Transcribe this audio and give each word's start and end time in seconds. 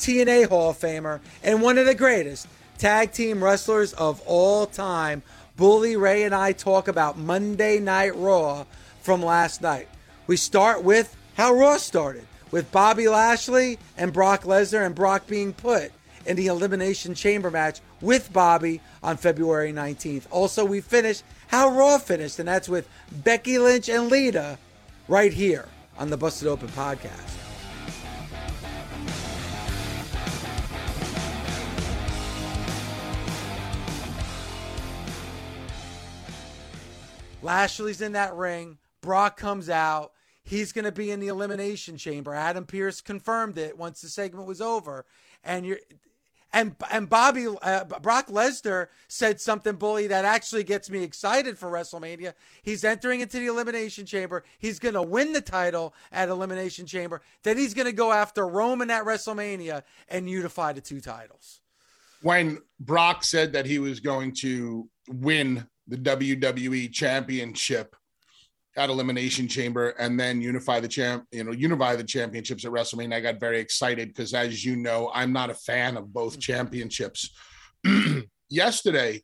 TNA 0.00 0.48
Hall 0.48 0.70
of 0.70 0.78
Famer, 0.78 1.20
and 1.42 1.62
one 1.62 1.78
of 1.78 1.86
the 1.86 1.94
greatest 1.94 2.48
tag 2.78 3.12
team 3.12 3.44
wrestlers 3.44 3.92
of 3.92 4.22
all 4.26 4.66
time, 4.66 5.22
Bully 5.56 5.96
Ray 5.96 6.22
and 6.22 6.34
I 6.34 6.52
talk 6.52 6.88
about 6.88 7.18
Monday 7.18 7.78
Night 7.78 8.16
Raw 8.16 8.64
from 9.02 9.22
last 9.22 9.60
night. 9.60 9.88
We 10.26 10.36
start 10.36 10.82
with 10.82 11.14
how 11.36 11.52
Raw 11.52 11.76
started, 11.76 12.26
with 12.50 12.72
Bobby 12.72 13.08
Lashley 13.08 13.78
and 13.98 14.12
Brock 14.12 14.44
Lesnar, 14.44 14.86
and 14.86 14.94
Brock 14.94 15.26
being 15.26 15.52
put 15.52 15.92
in 16.24 16.36
the 16.36 16.46
Elimination 16.46 17.14
Chamber 17.14 17.50
match 17.50 17.80
with 18.00 18.32
Bobby 18.32 18.80
on 19.02 19.16
February 19.16 19.72
19th. 19.72 20.24
Also, 20.30 20.64
we 20.64 20.80
finish 20.80 21.22
how 21.48 21.68
Raw 21.70 21.98
finished, 21.98 22.38
and 22.38 22.48
that's 22.48 22.68
with 22.68 22.88
Becky 23.12 23.58
Lynch 23.58 23.88
and 23.88 24.08
Lita 24.08 24.58
right 25.08 25.32
here 25.32 25.68
on 25.98 26.08
the 26.08 26.16
Busted 26.16 26.48
Open 26.48 26.68
podcast. 26.68 27.39
Lashley's 37.42 38.00
in 38.00 38.12
that 38.12 38.34
ring. 38.34 38.78
Brock 39.00 39.36
comes 39.36 39.68
out. 39.68 40.12
He's 40.42 40.72
going 40.72 40.84
to 40.84 40.92
be 40.92 41.10
in 41.10 41.20
the 41.20 41.28
elimination 41.28 41.96
chamber. 41.96 42.34
Adam 42.34 42.64
Pearce 42.64 43.00
confirmed 43.00 43.58
it 43.58 43.78
once 43.78 44.00
the 44.00 44.08
segment 44.08 44.46
was 44.46 44.60
over. 44.60 45.04
And 45.44 45.64
you're 45.64 45.78
and 46.52 46.74
and 46.90 47.08
Bobby 47.08 47.46
uh, 47.62 47.84
Brock 47.84 48.26
Lesnar 48.28 48.88
said 49.08 49.40
something 49.40 49.76
bully 49.76 50.08
that 50.08 50.24
actually 50.24 50.64
gets 50.64 50.90
me 50.90 51.02
excited 51.02 51.56
for 51.56 51.70
WrestleMania. 51.70 52.34
He's 52.62 52.82
entering 52.84 53.20
into 53.20 53.38
the 53.38 53.46
elimination 53.46 54.06
chamber. 54.06 54.44
He's 54.58 54.78
going 54.78 54.94
to 54.94 55.02
win 55.02 55.32
the 55.32 55.40
title 55.40 55.94
at 56.10 56.28
elimination 56.28 56.86
chamber. 56.86 57.22
Then 57.42 57.56
he's 57.56 57.74
going 57.74 57.86
to 57.86 57.92
go 57.92 58.12
after 58.12 58.46
Roman 58.46 58.90
at 58.90 59.04
WrestleMania 59.04 59.82
and 60.08 60.28
unify 60.28 60.72
the 60.72 60.80
two 60.80 61.00
titles. 61.00 61.60
When 62.22 62.58
Brock 62.80 63.24
said 63.24 63.52
that 63.52 63.66
he 63.66 63.78
was 63.78 64.00
going 64.00 64.34
to 64.40 64.88
win 65.08 65.66
the 65.90 65.96
WWE 65.96 66.92
championship 66.92 67.94
at 68.76 68.88
Elimination 68.88 69.48
Chamber 69.48 69.90
and 69.98 70.18
then 70.18 70.40
unify 70.40 70.78
the 70.80 70.88
champ, 70.88 71.26
you 71.32 71.42
know, 71.42 71.50
unify 71.50 71.96
the 71.96 72.04
championships 72.04 72.64
at 72.64 72.70
WrestleMania. 72.70 73.14
I 73.14 73.20
got 73.20 73.40
very 73.40 73.58
excited 73.58 74.08
because, 74.08 74.32
as 74.32 74.64
you 74.64 74.76
know, 74.76 75.10
I'm 75.12 75.32
not 75.32 75.50
a 75.50 75.54
fan 75.54 75.96
of 75.96 76.12
both 76.12 76.34
mm-hmm. 76.34 76.40
championships. 76.40 77.30
Yesterday, 78.48 79.22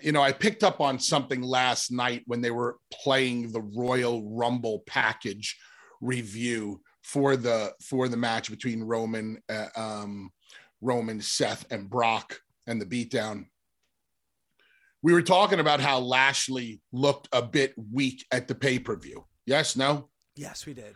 you 0.00 0.12
know, 0.12 0.22
I 0.22 0.32
picked 0.32 0.62
up 0.62 0.80
on 0.80 1.00
something 1.00 1.42
last 1.42 1.90
night 1.90 2.22
when 2.26 2.40
they 2.40 2.52
were 2.52 2.76
playing 2.92 3.50
the 3.50 3.60
Royal 3.60 4.22
Rumble 4.30 4.84
package 4.86 5.58
review 6.00 6.80
for 7.02 7.36
the 7.36 7.72
for 7.82 8.08
the 8.08 8.16
match 8.16 8.50
between 8.50 8.84
Roman, 8.84 9.38
uh, 9.48 9.66
um, 9.74 10.30
Roman, 10.80 11.20
Seth, 11.20 11.66
and 11.72 11.90
Brock 11.90 12.38
and 12.68 12.80
the 12.80 12.86
beatdown 12.86 13.46
we 15.02 15.12
were 15.12 15.22
talking 15.22 15.60
about 15.60 15.80
how 15.80 15.98
Lashley 15.98 16.80
looked 16.92 17.28
a 17.32 17.42
bit 17.42 17.74
weak 17.92 18.24
at 18.32 18.48
the 18.48 18.54
pay 18.54 18.78
per 18.78 18.96
view. 18.96 19.24
Yes, 19.46 19.76
no? 19.76 20.08
Yes, 20.34 20.66
we 20.66 20.74
did. 20.74 20.94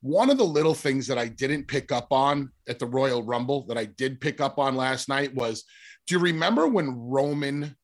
One 0.00 0.30
of 0.30 0.38
the 0.38 0.44
little 0.44 0.74
things 0.74 1.06
that 1.06 1.18
I 1.18 1.28
didn't 1.28 1.66
pick 1.66 1.90
up 1.90 2.08
on 2.12 2.50
at 2.68 2.78
the 2.78 2.86
Royal 2.86 3.22
Rumble 3.22 3.66
that 3.66 3.78
I 3.78 3.86
did 3.86 4.20
pick 4.20 4.40
up 4.40 4.58
on 4.58 4.76
last 4.76 5.08
night 5.08 5.34
was 5.34 5.64
do 6.06 6.14
you 6.14 6.20
remember 6.20 6.68
when 6.68 6.90
Roman 6.90 7.76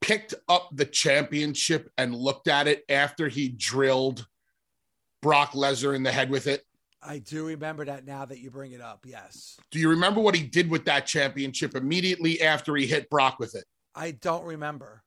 picked 0.00 0.34
up 0.48 0.68
the 0.72 0.84
championship 0.84 1.90
and 1.98 2.14
looked 2.14 2.46
at 2.46 2.68
it 2.68 2.84
after 2.88 3.26
he 3.26 3.48
drilled 3.48 4.26
Brock 5.22 5.52
Lesnar 5.52 5.96
in 5.96 6.02
the 6.02 6.12
head 6.12 6.30
with 6.30 6.46
it? 6.46 6.62
I 7.02 7.18
do 7.18 7.46
remember 7.46 7.84
that 7.86 8.04
now 8.06 8.24
that 8.24 8.38
you 8.38 8.50
bring 8.50 8.72
it 8.72 8.80
up. 8.80 9.04
Yes. 9.06 9.58
Do 9.70 9.78
you 9.78 9.90
remember 9.90 10.20
what 10.20 10.34
he 10.34 10.42
did 10.42 10.70
with 10.70 10.84
that 10.84 11.06
championship 11.06 11.74
immediately 11.74 12.40
after 12.40 12.76
he 12.76 12.86
hit 12.86 13.10
Brock 13.10 13.38
with 13.38 13.54
it? 13.54 13.64
I 13.94 14.10
don't 14.12 14.44
remember. 14.44 15.02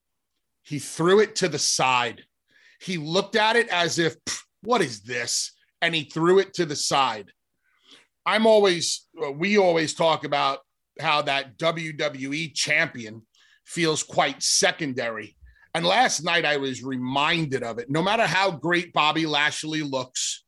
He 0.63 0.79
threw 0.79 1.19
it 1.19 1.35
to 1.37 1.49
the 1.49 1.59
side. 1.59 2.23
He 2.79 2.97
looked 2.97 3.35
at 3.35 3.55
it 3.55 3.67
as 3.69 3.99
if, 3.99 4.15
what 4.61 4.81
is 4.81 5.01
this? 5.01 5.53
And 5.81 5.93
he 5.93 6.03
threw 6.03 6.39
it 6.39 6.53
to 6.55 6.65
the 6.65 6.75
side. 6.75 7.31
I'm 8.25 8.45
always, 8.45 9.07
uh, 9.23 9.31
we 9.31 9.57
always 9.57 9.93
talk 9.93 10.25
about 10.25 10.59
how 10.99 11.21
that 11.23 11.57
WWE 11.57 12.53
champion 12.53 13.25
feels 13.65 14.03
quite 14.03 14.41
secondary. 14.43 15.37
And 15.73 15.85
last 15.85 16.23
night 16.23 16.45
I 16.45 16.57
was 16.57 16.83
reminded 16.83 17.63
of 17.63 17.77
it. 17.77 17.89
No 17.89 18.01
matter 18.01 18.25
how 18.25 18.51
great 18.51 18.93
Bobby 18.93 19.25
Lashley 19.25 19.81
looks, 19.81 20.43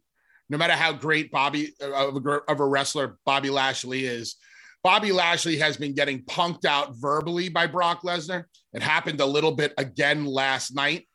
no 0.50 0.58
matter 0.58 0.74
how 0.74 0.92
great 0.92 1.32
Bobby 1.32 1.74
uh, 1.82 2.08
of 2.08 2.26
a, 2.26 2.30
of 2.50 2.60
a 2.60 2.66
wrestler 2.66 3.18
Bobby 3.26 3.50
Lashley 3.50 4.06
is, 4.06 4.36
Bobby 4.84 5.12
Lashley 5.12 5.58
has 5.58 5.78
been 5.78 5.94
getting 5.94 6.24
punked 6.24 6.66
out 6.66 6.96
verbally 6.96 7.50
by 7.50 7.68
Brock 7.68 8.04
Lesnar. 8.04 8.46
It 8.74 8.82
happened 8.82 9.20
a 9.20 9.26
little 9.26 9.52
bit 9.52 9.74
again 9.78 10.26
last 10.26 10.74
night. 10.74 11.08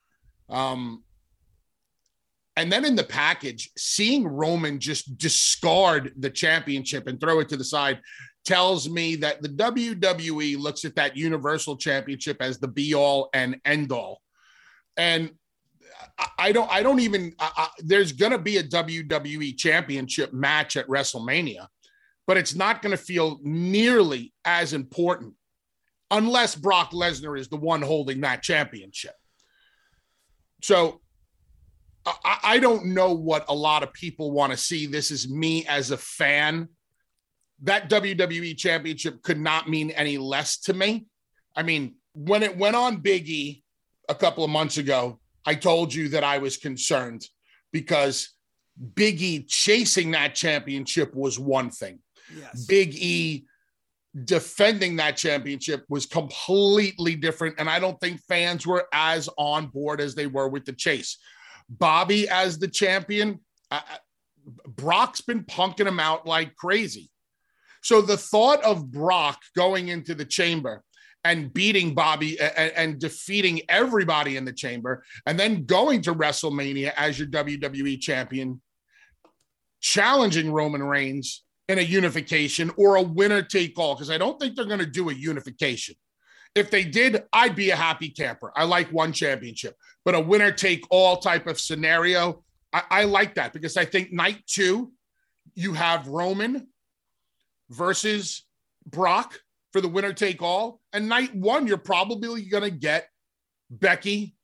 Um, 0.50 1.02
and 2.56 2.70
then 2.70 2.84
in 2.84 2.94
the 2.94 3.04
package, 3.04 3.70
seeing 3.76 4.26
Roman 4.28 4.78
just 4.78 5.18
discard 5.18 6.12
the 6.18 6.30
championship 6.30 7.06
and 7.06 7.20
throw 7.20 7.40
it 7.40 7.48
to 7.48 7.56
the 7.56 7.64
side 7.64 8.00
tells 8.44 8.88
me 8.88 9.16
that 9.16 9.42
the 9.42 9.48
WWE 9.48 10.58
looks 10.58 10.84
at 10.84 10.94
that 10.96 11.16
Universal 11.16 11.78
Championship 11.78 12.36
as 12.40 12.58
the 12.58 12.68
be 12.68 12.94
all 12.94 13.30
and 13.32 13.58
end 13.64 13.90
all. 13.90 14.20
And 14.96 15.30
I 16.38 16.52
don't, 16.52 16.70
I 16.70 16.82
don't 16.82 17.00
even, 17.00 17.34
I, 17.40 17.68
there's 17.78 18.12
going 18.12 18.32
to 18.32 18.38
be 18.38 18.58
a 18.58 18.62
WWE 18.62 19.56
Championship 19.56 20.32
match 20.32 20.76
at 20.76 20.86
WrestleMania 20.86 21.66
but 22.26 22.36
it's 22.36 22.54
not 22.54 22.82
going 22.82 22.96
to 22.96 23.02
feel 23.02 23.38
nearly 23.42 24.32
as 24.44 24.72
important 24.72 25.34
unless 26.10 26.54
Brock 26.54 26.92
Lesnar 26.92 27.38
is 27.38 27.48
the 27.48 27.56
one 27.56 27.82
holding 27.82 28.20
that 28.20 28.42
championship. 28.42 29.14
So 30.62 31.00
I, 32.06 32.38
I 32.42 32.58
don't 32.58 32.86
know 32.86 33.12
what 33.14 33.44
a 33.48 33.54
lot 33.54 33.82
of 33.82 33.92
people 33.92 34.30
want 34.30 34.52
to 34.52 34.56
see. 34.56 34.86
This 34.86 35.10
is 35.10 35.28
me 35.28 35.66
as 35.66 35.90
a 35.90 35.96
fan. 35.96 36.68
That 37.62 37.88
WWE 37.88 38.56
championship 38.56 39.22
could 39.22 39.40
not 39.40 39.68
mean 39.68 39.90
any 39.90 40.18
less 40.18 40.58
to 40.60 40.72
me. 40.72 41.06
I 41.56 41.62
mean, 41.62 41.96
when 42.14 42.42
it 42.42 42.56
went 42.56 42.76
on 42.76 42.96
Big 42.96 43.28
E 43.28 43.62
a 44.08 44.14
couple 44.14 44.44
of 44.44 44.50
months 44.50 44.76
ago, 44.76 45.20
I 45.46 45.54
told 45.54 45.92
you 45.92 46.08
that 46.10 46.24
I 46.24 46.38
was 46.38 46.56
concerned 46.56 47.26
because 47.72 48.30
Big 48.94 49.20
E 49.22 49.44
chasing 49.46 50.12
that 50.12 50.34
championship 50.34 51.14
was 51.14 51.38
one 51.38 51.70
thing. 51.70 52.00
Yes. 52.36 52.66
Big 52.66 52.94
E 52.94 53.46
defending 54.24 54.96
that 54.96 55.16
championship 55.16 55.84
was 55.88 56.06
completely 56.06 57.16
different. 57.16 57.56
And 57.58 57.68
I 57.68 57.80
don't 57.80 57.98
think 58.00 58.20
fans 58.28 58.66
were 58.66 58.86
as 58.92 59.28
on 59.36 59.66
board 59.66 60.00
as 60.00 60.14
they 60.14 60.26
were 60.26 60.48
with 60.48 60.64
the 60.64 60.72
chase. 60.72 61.18
Bobby 61.68 62.28
as 62.28 62.58
the 62.58 62.68
champion, 62.68 63.40
uh, 63.70 63.80
Brock's 64.66 65.20
been 65.20 65.44
punking 65.44 65.86
him 65.86 65.98
out 65.98 66.26
like 66.26 66.54
crazy. 66.54 67.10
So 67.82 68.00
the 68.00 68.16
thought 68.16 68.62
of 68.62 68.90
Brock 68.90 69.40
going 69.56 69.88
into 69.88 70.14
the 70.14 70.24
chamber 70.24 70.82
and 71.24 71.52
beating 71.52 71.94
Bobby 71.94 72.38
and, 72.38 72.72
and, 72.76 72.98
defeating 73.00 73.62
everybody 73.68 74.36
in 74.36 74.44
the 74.44 74.52
chamber, 74.52 75.02
and 75.24 75.40
then 75.40 75.64
going 75.64 76.02
to 76.02 76.14
WrestleMania 76.14 76.92
as 76.96 77.18
your 77.18 77.28
WWE 77.28 77.98
champion, 77.98 78.60
challenging 79.80 80.52
Roman 80.52 80.82
Reigns 80.82 81.43
in 81.68 81.78
a 81.78 81.82
unification 81.82 82.70
or 82.76 82.96
a 82.96 83.02
winner 83.02 83.42
take 83.42 83.78
all, 83.78 83.94
because 83.94 84.10
I 84.10 84.18
don't 84.18 84.38
think 84.38 84.54
they're 84.54 84.64
going 84.64 84.80
to 84.80 84.86
do 84.86 85.10
a 85.10 85.14
unification. 85.14 85.94
If 86.54 86.70
they 86.70 86.84
did, 86.84 87.24
I'd 87.32 87.56
be 87.56 87.70
a 87.70 87.76
happy 87.76 88.10
camper. 88.10 88.52
I 88.54 88.64
like 88.64 88.92
one 88.92 89.12
championship, 89.12 89.76
but 90.04 90.14
a 90.14 90.20
winner 90.20 90.52
take 90.52 90.84
all 90.90 91.16
type 91.16 91.46
of 91.46 91.58
scenario, 91.58 92.44
I, 92.72 92.82
I 92.90 93.04
like 93.04 93.34
that 93.36 93.52
because 93.52 93.76
I 93.76 93.84
think 93.84 94.12
night 94.12 94.42
two, 94.46 94.92
you 95.54 95.72
have 95.72 96.08
Roman 96.08 96.68
versus 97.70 98.44
Brock 98.86 99.38
for 99.72 99.80
the 99.80 99.88
winner 99.88 100.12
take 100.12 100.42
all. 100.42 100.80
And 100.92 101.08
night 101.08 101.34
one, 101.34 101.66
you're 101.66 101.78
probably 101.78 102.42
going 102.42 102.62
to 102.62 102.70
get 102.70 103.08
Becky 103.70 104.36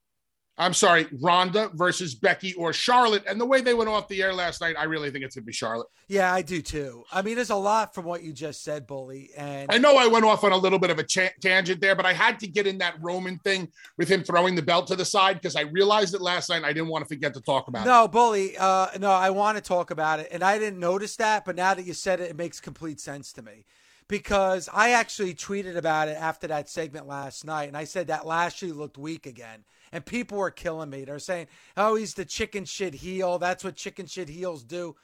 I'm 0.60 0.74
sorry, 0.74 1.06
Ronda 1.20 1.70
versus 1.74 2.14
Becky 2.14 2.52
or 2.54 2.72
Charlotte. 2.74 3.24
And 3.26 3.40
the 3.40 3.46
way 3.46 3.62
they 3.62 3.72
went 3.72 3.88
off 3.88 4.08
the 4.08 4.22
air 4.22 4.34
last 4.34 4.60
night, 4.60 4.76
I 4.78 4.84
really 4.84 5.10
think 5.10 5.24
it's 5.24 5.34
going 5.34 5.44
to 5.44 5.46
be 5.46 5.52
Charlotte. 5.52 5.88
Yeah, 6.06 6.32
I 6.32 6.42
do 6.42 6.60
too. 6.60 7.04
I 7.10 7.22
mean, 7.22 7.36
there's 7.36 7.50
a 7.50 7.56
lot 7.56 7.94
from 7.94 8.04
what 8.04 8.22
you 8.22 8.34
just 8.34 8.62
said, 8.62 8.86
Bully. 8.86 9.30
And 9.36 9.72
I 9.72 9.78
know 9.78 9.96
I 9.96 10.06
went 10.06 10.26
off 10.26 10.44
on 10.44 10.52
a 10.52 10.56
little 10.56 10.78
bit 10.78 10.90
of 10.90 10.98
a 10.98 11.02
cha- 11.02 11.30
tangent 11.40 11.80
there, 11.80 11.96
but 11.96 12.04
I 12.04 12.12
had 12.12 12.38
to 12.40 12.46
get 12.46 12.66
in 12.66 12.76
that 12.78 12.94
Roman 13.00 13.38
thing 13.38 13.68
with 13.96 14.08
him 14.08 14.22
throwing 14.22 14.54
the 14.54 14.62
belt 14.62 14.86
to 14.88 14.96
the 14.96 15.04
side 15.04 15.36
because 15.36 15.56
I 15.56 15.62
realized 15.62 16.14
it 16.14 16.20
last 16.20 16.50
night. 16.50 16.62
I 16.62 16.74
didn't 16.74 16.88
want 16.88 17.04
to 17.04 17.08
forget 17.08 17.32
to 17.34 17.40
talk 17.40 17.68
about 17.68 17.86
no, 17.86 17.90
it. 17.90 18.04
No, 18.04 18.08
Bully. 18.08 18.58
Uh, 18.58 18.88
no, 18.98 19.10
I 19.10 19.30
want 19.30 19.56
to 19.56 19.62
talk 19.62 19.90
about 19.90 20.20
it. 20.20 20.28
And 20.30 20.44
I 20.44 20.58
didn't 20.58 20.78
notice 20.78 21.16
that, 21.16 21.46
but 21.46 21.56
now 21.56 21.72
that 21.72 21.86
you 21.86 21.94
said 21.94 22.20
it, 22.20 22.30
it 22.30 22.36
makes 22.36 22.60
complete 22.60 23.00
sense 23.00 23.32
to 23.32 23.42
me 23.42 23.64
because 24.10 24.68
I 24.74 24.90
actually 24.90 25.34
tweeted 25.34 25.76
about 25.76 26.08
it 26.08 26.16
after 26.20 26.48
that 26.48 26.68
segment 26.68 27.06
last 27.06 27.46
night, 27.46 27.68
and 27.68 27.76
I 27.76 27.84
said 27.84 28.08
that 28.08 28.26
Lashley 28.26 28.72
looked 28.72 28.98
weak 28.98 29.24
again, 29.24 29.64
and 29.92 30.04
people 30.04 30.38
were 30.38 30.50
killing 30.50 30.90
me. 30.90 31.04
They're 31.04 31.18
saying, 31.18 31.48
"Oh, 31.76 31.96
he's 31.96 32.14
the 32.14 32.24
chicken 32.24 32.64
shit 32.64 32.94
heel. 32.94 33.38
That's 33.38 33.64
what 33.64 33.76
chicken 33.76 34.06
shit 34.06 34.28
heels 34.28 34.64
do." 34.64 34.96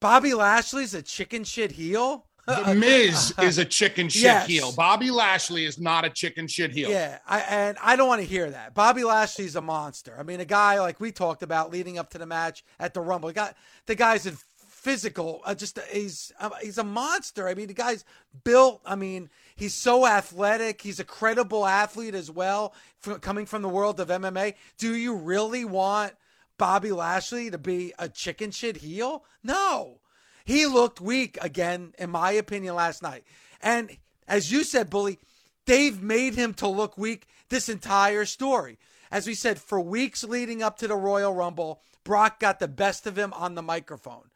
Bobby 0.00 0.34
Lashley's 0.34 0.94
a 0.94 1.02
chicken 1.02 1.44
shit 1.44 1.72
heel. 1.72 2.26
The 2.46 2.74
Miz 2.74 3.34
is 3.42 3.58
a 3.58 3.64
chicken 3.64 4.08
shit 4.08 4.22
yes. 4.22 4.46
heel. 4.46 4.72
Bobby 4.72 5.10
Lashley 5.10 5.64
is 5.64 5.78
not 5.78 6.04
a 6.04 6.10
chicken 6.10 6.48
shit 6.48 6.72
heel. 6.72 6.90
Yeah, 6.90 7.18
I, 7.26 7.40
and 7.40 7.78
I 7.82 7.96
don't 7.96 8.08
want 8.08 8.22
to 8.22 8.26
hear 8.26 8.50
that. 8.50 8.74
Bobby 8.74 9.04
Lashley's 9.04 9.56
a 9.56 9.60
monster. 9.60 10.16
I 10.18 10.22
mean, 10.22 10.40
a 10.40 10.44
guy 10.44 10.80
like 10.80 11.00
we 11.00 11.12
talked 11.12 11.42
about 11.42 11.70
leading 11.70 11.98
up 11.98 12.10
to 12.10 12.18
the 12.18 12.26
match 12.26 12.64
at 12.78 12.94
the 12.94 13.00
Rumble. 13.00 13.30
Got 13.32 13.56
the 13.86 13.94
guy's 13.94 14.26
in 14.26 14.36
physical. 14.80 15.42
Uh, 15.44 15.54
just 15.54 15.78
he's 15.92 16.32
uh, 16.40 16.50
he's 16.62 16.78
a 16.78 16.84
monster. 16.84 17.46
I 17.46 17.54
mean, 17.54 17.68
the 17.68 17.74
guy's 17.74 18.04
built. 18.44 18.80
I 18.84 18.96
mean, 18.96 19.28
he's 19.54 19.74
so 19.74 20.06
athletic. 20.06 20.80
He's 20.80 20.98
a 20.98 21.04
credible 21.04 21.66
athlete 21.66 22.14
as 22.14 22.30
well, 22.30 22.74
from, 22.98 23.20
coming 23.20 23.46
from 23.46 23.62
the 23.62 23.68
world 23.68 24.00
of 24.00 24.08
MMA. 24.08 24.54
Do 24.78 24.94
you 24.94 25.14
really 25.14 25.64
want 25.64 26.14
Bobby 26.56 26.92
Lashley 26.92 27.50
to 27.50 27.58
be 27.58 27.92
a 27.98 28.08
chicken 28.08 28.50
shit 28.50 28.78
heel? 28.78 29.24
No, 29.42 30.00
he 30.44 30.66
looked 30.66 31.00
weak 31.00 31.36
again, 31.42 31.92
in 31.98 32.10
my 32.10 32.32
opinion, 32.32 32.74
last 32.74 33.02
night. 33.02 33.24
And 33.60 33.98
as 34.26 34.50
you 34.50 34.64
said, 34.64 34.88
Bully, 34.88 35.18
they've 35.66 36.02
made 36.02 36.34
him 36.34 36.54
to 36.54 36.68
look 36.68 36.96
weak 36.96 37.26
this 37.50 37.68
entire 37.68 38.24
story. 38.24 38.78
As 39.10 39.26
we 39.26 39.34
said, 39.34 39.58
for 39.58 39.80
weeks 39.80 40.24
leading 40.24 40.62
up 40.62 40.78
to 40.78 40.88
the 40.88 40.96
Royal 40.96 41.34
Rumble, 41.34 41.82
Brock 42.04 42.40
got 42.40 42.60
the 42.60 42.68
best 42.68 43.06
of 43.06 43.18
him 43.18 43.32
on 43.34 43.56
the 43.56 43.62
microphone. 43.62 44.30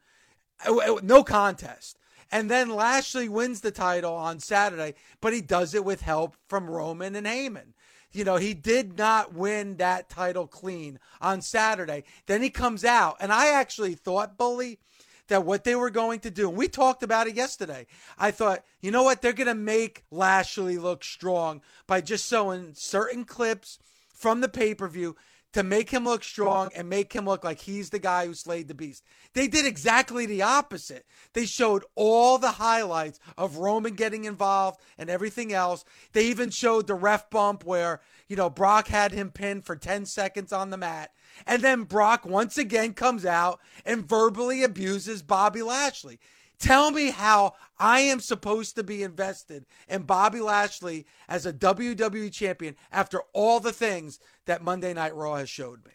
Uh, 0.65 0.75
uh, 0.77 0.99
no 1.01 1.23
contest. 1.23 1.97
And 2.31 2.49
then 2.49 2.69
Lashley 2.69 3.29
wins 3.29 3.61
the 3.61 3.71
title 3.71 4.13
on 4.13 4.39
Saturday, 4.39 4.95
but 5.21 5.33
he 5.33 5.41
does 5.41 5.73
it 5.73 5.85
with 5.85 6.01
help 6.01 6.35
from 6.47 6.69
Roman 6.69 7.15
and 7.15 7.27
Heyman. 7.27 7.73
You 8.11 8.23
know, 8.23 8.37
he 8.37 8.53
did 8.53 8.97
not 8.97 9.33
win 9.33 9.77
that 9.77 10.09
title 10.09 10.47
clean 10.47 10.99
on 11.21 11.41
Saturday. 11.41 12.03
Then 12.27 12.41
he 12.41 12.49
comes 12.49 12.85
out, 12.85 13.17
and 13.19 13.31
I 13.31 13.51
actually 13.51 13.95
thought, 13.95 14.37
Bully, 14.37 14.79
that 15.27 15.45
what 15.45 15.63
they 15.63 15.75
were 15.75 15.89
going 15.89 16.19
to 16.21 16.31
do, 16.31 16.49
and 16.49 16.57
we 16.57 16.67
talked 16.67 17.03
about 17.03 17.27
it 17.27 17.35
yesterday. 17.35 17.87
I 18.17 18.31
thought, 18.31 18.63
you 18.79 18.91
know 18.91 19.03
what? 19.03 19.21
They're 19.21 19.33
going 19.33 19.47
to 19.47 19.55
make 19.55 20.03
Lashley 20.11 20.77
look 20.77 21.03
strong 21.03 21.61
by 21.87 22.01
just 22.01 22.29
showing 22.29 22.73
certain 22.75 23.25
clips 23.25 23.79
from 24.13 24.41
the 24.41 24.49
pay 24.49 24.73
per 24.75 24.87
view 24.87 25.15
to 25.55 25.63
make 25.63 25.89
him 25.89 26.03
look 26.03 26.21
strong 26.21 26.69
and 26.75 26.89
make 26.89 27.13
him 27.13 27.23
look 27.23 27.45
like 27.45 27.61
he's 27.61 27.89
the 27.89 27.97
guy 27.97 28.25
who 28.25 28.33
slayed 28.33 28.67
the 28.67 28.73
beast. 28.73 29.05
They 29.33 29.47
did 29.47 29.65
exactly 29.65 30.25
the 30.25 30.41
opposite. 30.41 31.05
They 31.31 31.45
showed 31.45 31.85
all 31.95 32.37
the 32.37 32.51
highlights 32.51 33.21
of 33.37 33.55
Roman 33.55 33.93
getting 33.93 34.25
involved 34.25 34.81
and 34.97 35.09
everything 35.09 35.53
else. 35.53 35.85
They 36.11 36.25
even 36.25 36.49
showed 36.49 36.87
the 36.87 36.93
ref 36.93 37.29
bump 37.29 37.63
where, 37.63 38.01
you 38.27 38.35
know, 38.35 38.49
Brock 38.49 38.89
had 38.89 39.13
him 39.13 39.31
pinned 39.31 39.65
for 39.65 39.77
10 39.77 40.07
seconds 40.07 40.51
on 40.51 40.71
the 40.71 40.77
mat. 40.77 41.11
And 41.47 41.61
then 41.61 41.83
Brock 41.83 42.25
once 42.25 42.57
again 42.57 42.93
comes 42.93 43.25
out 43.25 43.61
and 43.85 44.05
verbally 44.05 44.61
abuses 44.61 45.21
Bobby 45.23 45.61
Lashley. 45.61 46.19
Tell 46.59 46.91
me 46.91 47.11
how 47.11 47.53
I 47.77 48.01
am 48.01 48.19
supposed 48.19 48.75
to 48.75 48.83
be 48.83 49.03
invested 49.03 49.65
in 49.87 50.03
Bobby 50.03 50.39
Lashley 50.39 51.05
as 51.27 51.45
a 51.45 51.53
WWE 51.53 52.31
champion 52.31 52.75
after 52.91 53.21
all 53.33 53.59
the 53.59 53.73
things 53.73 54.19
that 54.45 54.63
Monday 54.63 54.93
Night 54.93 55.15
Raw 55.15 55.35
has 55.35 55.49
showed 55.49 55.85
me. 55.85 55.91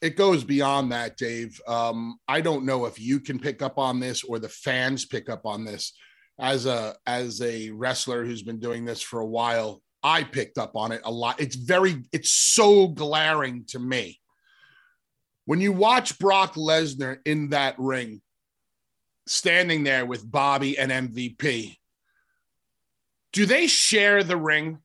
It 0.00 0.16
goes 0.16 0.44
beyond 0.44 0.92
that, 0.92 1.16
Dave. 1.16 1.60
Um, 1.66 2.18
I 2.28 2.40
don't 2.40 2.66
know 2.66 2.84
if 2.84 3.00
you 3.00 3.20
can 3.20 3.38
pick 3.38 3.62
up 3.62 3.78
on 3.78 4.00
this 4.00 4.22
or 4.22 4.38
the 4.38 4.48
fans 4.48 5.06
pick 5.06 5.30
up 5.30 5.46
on 5.46 5.64
this. 5.64 5.94
As 6.38 6.66
a 6.66 6.96
as 7.06 7.40
a 7.40 7.70
wrestler 7.70 8.24
who's 8.24 8.42
been 8.42 8.58
doing 8.58 8.84
this 8.84 9.00
for 9.00 9.20
a 9.20 9.26
while, 9.26 9.80
I 10.04 10.22
picked 10.22 10.58
up 10.58 10.76
on 10.76 10.92
it 10.92 11.00
a 11.04 11.10
lot. 11.10 11.40
It's 11.40 11.56
very, 11.56 12.04
it's 12.12 12.30
so 12.30 12.88
glaring 12.88 13.64
to 13.68 13.78
me. 13.78 14.20
When 15.46 15.62
you 15.62 15.72
watch 15.72 16.18
Brock 16.18 16.54
Lesnar 16.54 17.18
in 17.24 17.48
that 17.50 17.74
ring, 17.78 18.20
standing 19.26 19.84
there 19.84 20.06
with 20.06 20.30
Bobby 20.30 20.78
and 20.78 20.90
MVP, 20.90 21.76
do 23.32 23.46
they 23.46 23.66
share 23.66 24.22
the 24.22 24.36
ring? 24.36 24.78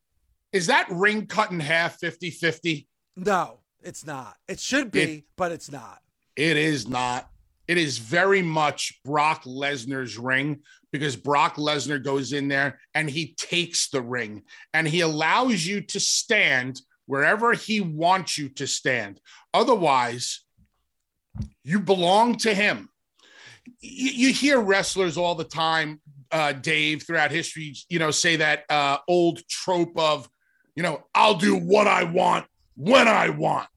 Is 0.51 0.67
that 0.67 0.87
ring 0.89 1.27
cut 1.27 1.51
in 1.51 1.59
half 1.59 1.99
50 1.99 2.31
50? 2.31 2.87
No, 3.15 3.59
it's 3.83 4.05
not. 4.05 4.35
It 4.47 4.59
should 4.59 4.91
be, 4.91 5.01
it, 5.01 5.23
but 5.35 5.51
it's 5.51 5.71
not. 5.71 5.99
It 6.35 6.57
is 6.57 6.87
not. 6.87 7.29
It 7.67 7.77
is 7.77 7.99
very 7.99 8.41
much 8.41 8.99
Brock 9.05 9.43
Lesnar's 9.43 10.17
ring 10.17 10.61
because 10.91 11.15
Brock 11.15 11.57
Lesnar 11.57 12.03
goes 12.03 12.33
in 12.33 12.47
there 12.47 12.79
and 12.95 13.07
he 13.07 13.35
takes 13.35 13.89
the 13.89 14.01
ring 14.01 14.43
and 14.73 14.87
he 14.87 15.01
allows 15.01 15.65
you 15.65 15.81
to 15.81 15.99
stand 15.99 16.81
wherever 17.05 17.53
he 17.53 17.79
wants 17.79 18.37
you 18.37 18.49
to 18.49 18.65
stand. 18.65 19.21
Otherwise, 19.53 20.41
you 21.63 21.79
belong 21.79 22.35
to 22.37 22.53
him 22.53 22.88
you, 23.81 24.27
you 24.27 24.33
hear 24.33 24.59
wrestlers 24.59 25.17
all 25.17 25.35
the 25.35 25.43
time, 25.43 26.01
uh, 26.31 26.53
Dave, 26.53 27.03
throughout 27.03 27.31
history, 27.31 27.75
you 27.89 27.99
know, 27.99 28.11
say 28.11 28.35
that 28.37 28.63
uh, 28.69 28.97
old 29.07 29.47
trope 29.47 29.97
of, 29.97 30.29
you 30.75 30.83
know, 30.83 31.03
I'll 31.13 31.35
do 31.35 31.55
what 31.55 31.87
I 31.87 32.03
want 32.03 32.45
when 32.75 33.07
I 33.07 33.29
want. 33.29 33.67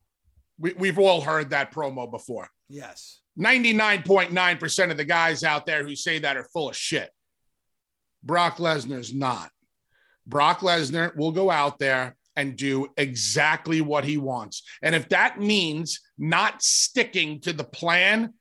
We, 0.58 0.75
we've 0.75 0.99
all 0.99 1.20
heard 1.20 1.50
that 1.50 1.72
promo 1.72 2.11
before. 2.11 2.49
Yes. 2.68 3.20
99.9% 3.38 4.90
of 4.90 4.96
the 4.96 5.04
guys 5.04 5.44
out 5.44 5.66
there 5.66 5.82
who 5.84 5.96
say 5.96 6.18
that 6.18 6.37
are 6.37 6.44
full 6.44 6.68
of 6.68 6.76
shit. 6.76 7.11
Brock 8.22 8.58
Lesnar's 8.58 9.14
not. 9.14 9.50
Brock 10.26 10.61
Lesnar 10.61 11.16
will 11.16 11.32
go 11.32 11.50
out 11.50 11.78
there 11.78 12.16
and 12.37 12.56
do 12.56 12.88
exactly 12.96 13.80
what 13.80 14.04
he 14.04 14.16
wants. 14.16 14.62
And 14.82 14.94
if 14.94 15.08
that 15.08 15.40
means 15.40 16.00
not 16.18 16.62
sticking 16.62 17.40
to 17.40 17.52
the 17.52 17.64
plan, 17.64 18.34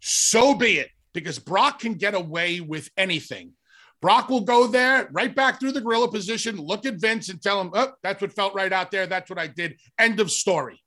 so 0.00 0.54
be 0.54 0.78
it 0.78 0.90
because 1.20 1.38
Brock 1.38 1.80
can 1.80 1.94
get 1.94 2.14
away 2.14 2.60
with 2.60 2.90
anything. 2.96 3.52
Brock 4.00 4.28
will 4.28 4.42
go 4.42 4.66
there, 4.66 5.08
right 5.12 5.34
back 5.34 5.58
through 5.58 5.72
the 5.72 5.80
gorilla 5.80 6.10
position, 6.10 6.56
look 6.56 6.86
at 6.86 7.00
Vince 7.00 7.28
and 7.28 7.42
tell 7.42 7.60
him, 7.60 7.70
oh, 7.74 7.92
that's 8.02 8.22
what 8.22 8.32
felt 8.32 8.54
right 8.54 8.72
out 8.72 8.90
there. 8.90 9.06
That's 9.06 9.28
what 9.28 9.38
I 9.38 9.48
did. 9.48 9.78
End 9.98 10.20
of 10.20 10.30
story. 10.30 10.80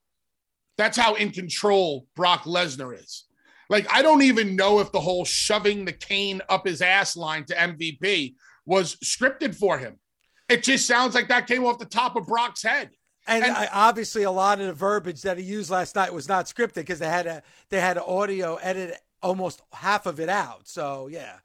That's 0.77 0.97
how 0.97 1.15
in 1.15 1.31
control 1.31 2.07
Brock 2.15 2.43
Lesnar 2.43 2.97
is. 2.97 3.25
Like, 3.69 3.87
I 3.91 4.01
don't 4.01 4.21
even 4.21 4.55
know 4.55 4.79
if 4.79 4.91
the 4.91 4.99
whole 4.99 5.25
shoving 5.25 5.85
the 5.85 5.93
cane 5.93 6.41
up 6.49 6.65
his 6.65 6.81
ass 6.81 7.15
line 7.17 7.45
to 7.45 7.55
MVP 7.55 8.35
was 8.65 8.95
scripted 8.97 9.55
for 9.55 9.77
him. 9.77 9.97
It 10.49 10.63
just 10.63 10.85
sounds 10.85 11.15
like 11.15 11.29
that 11.29 11.47
came 11.47 11.65
off 11.65 11.79
the 11.79 11.85
top 11.85 12.15
of 12.15 12.27
Brock's 12.27 12.63
head. 12.63 12.89
And, 13.27 13.43
and 13.43 13.53
I, 13.53 13.69
obviously, 13.71 14.23
a 14.23 14.31
lot 14.31 14.59
of 14.59 14.67
the 14.67 14.73
verbiage 14.73 15.21
that 15.21 15.37
he 15.37 15.43
used 15.43 15.69
last 15.69 15.95
night 15.95 16.13
was 16.13 16.27
not 16.27 16.47
scripted 16.47 16.75
because 16.75 16.99
they 16.99 17.07
had 17.07 17.27
a 17.27 17.43
they 17.69 17.79
had 17.79 17.97
an 17.97 18.03
audio 18.05 18.55
edit 18.55 18.97
almost 19.21 19.61
half 19.71 20.05
of 20.05 20.19
it 20.19 20.29
out. 20.29 20.67
So 20.67 21.07
yeah. 21.07 21.35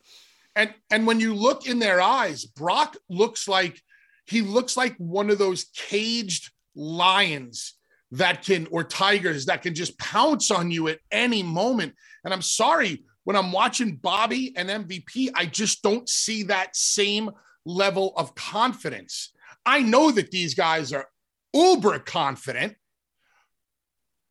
And 0.54 0.73
and 0.90 1.06
when 1.06 1.21
you 1.21 1.35
look 1.35 1.66
in 1.66 1.78
their 1.78 2.00
eyes, 2.00 2.45
Brock 2.45 2.97
looks 3.09 3.47
like 3.47 3.80
he 4.26 4.42
looks 4.42 4.76
like 4.76 4.97
one 4.97 5.30
of 5.30 5.38
those 5.38 5.66
caged 5.75 6.50
lions 6.75 7.75
that 8.12 8.45
can 8.45 8.66
or 8.71 8.85
tigers 8.85 9.47
that 9.47 9.62
can 9.62 9.75
just 9.75 9.99
pounce 9.99 10.50
on 10.50 10.71
you 10.71 10.88
at 10.88 10.99
any 11.11 11.42
moment. 11.42 11.95
And 12.25 12.33
I'm 12.33 12.42
sorry, 12.42 13.04
when 13.25 13.37
I'm 13.37 13.52
watching 13.52 13.97
Bobby 13.97 14.54
and 14.56 14.68
MVP, 14.68 15.30
I 15.35 15.47
just 15.47 15.83
don't 15.83 16.09
see 16.09 16.45
that 16.45 16.76
same 16.76 17.30
level 17.64 18.12
of 18.16 18.35
confidence. 18.35 19.33
I 19.64 19.83
know 19.83 20.12
that 20.12 20.30
these 20.30 20.54
guys 20.54 20.92
are 20.92 21.09
uber 21.52 21.99
confident, 21.99 22.76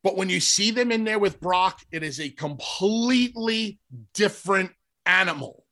but 0.06 0.16
when 0.16 0.30
you 0.30 0.40
see 0.40 0.72
them 0.72 0.94
in 0.94 1.04
there 1.04 1.20
with 1.20 1.42
Brock, 1.42 1.82
it 1.92 2.02
is 2.02 2.22
a 2.22 2.30
completely 2.30 3.80
different 4.14 4.72
animal 5.06 5.66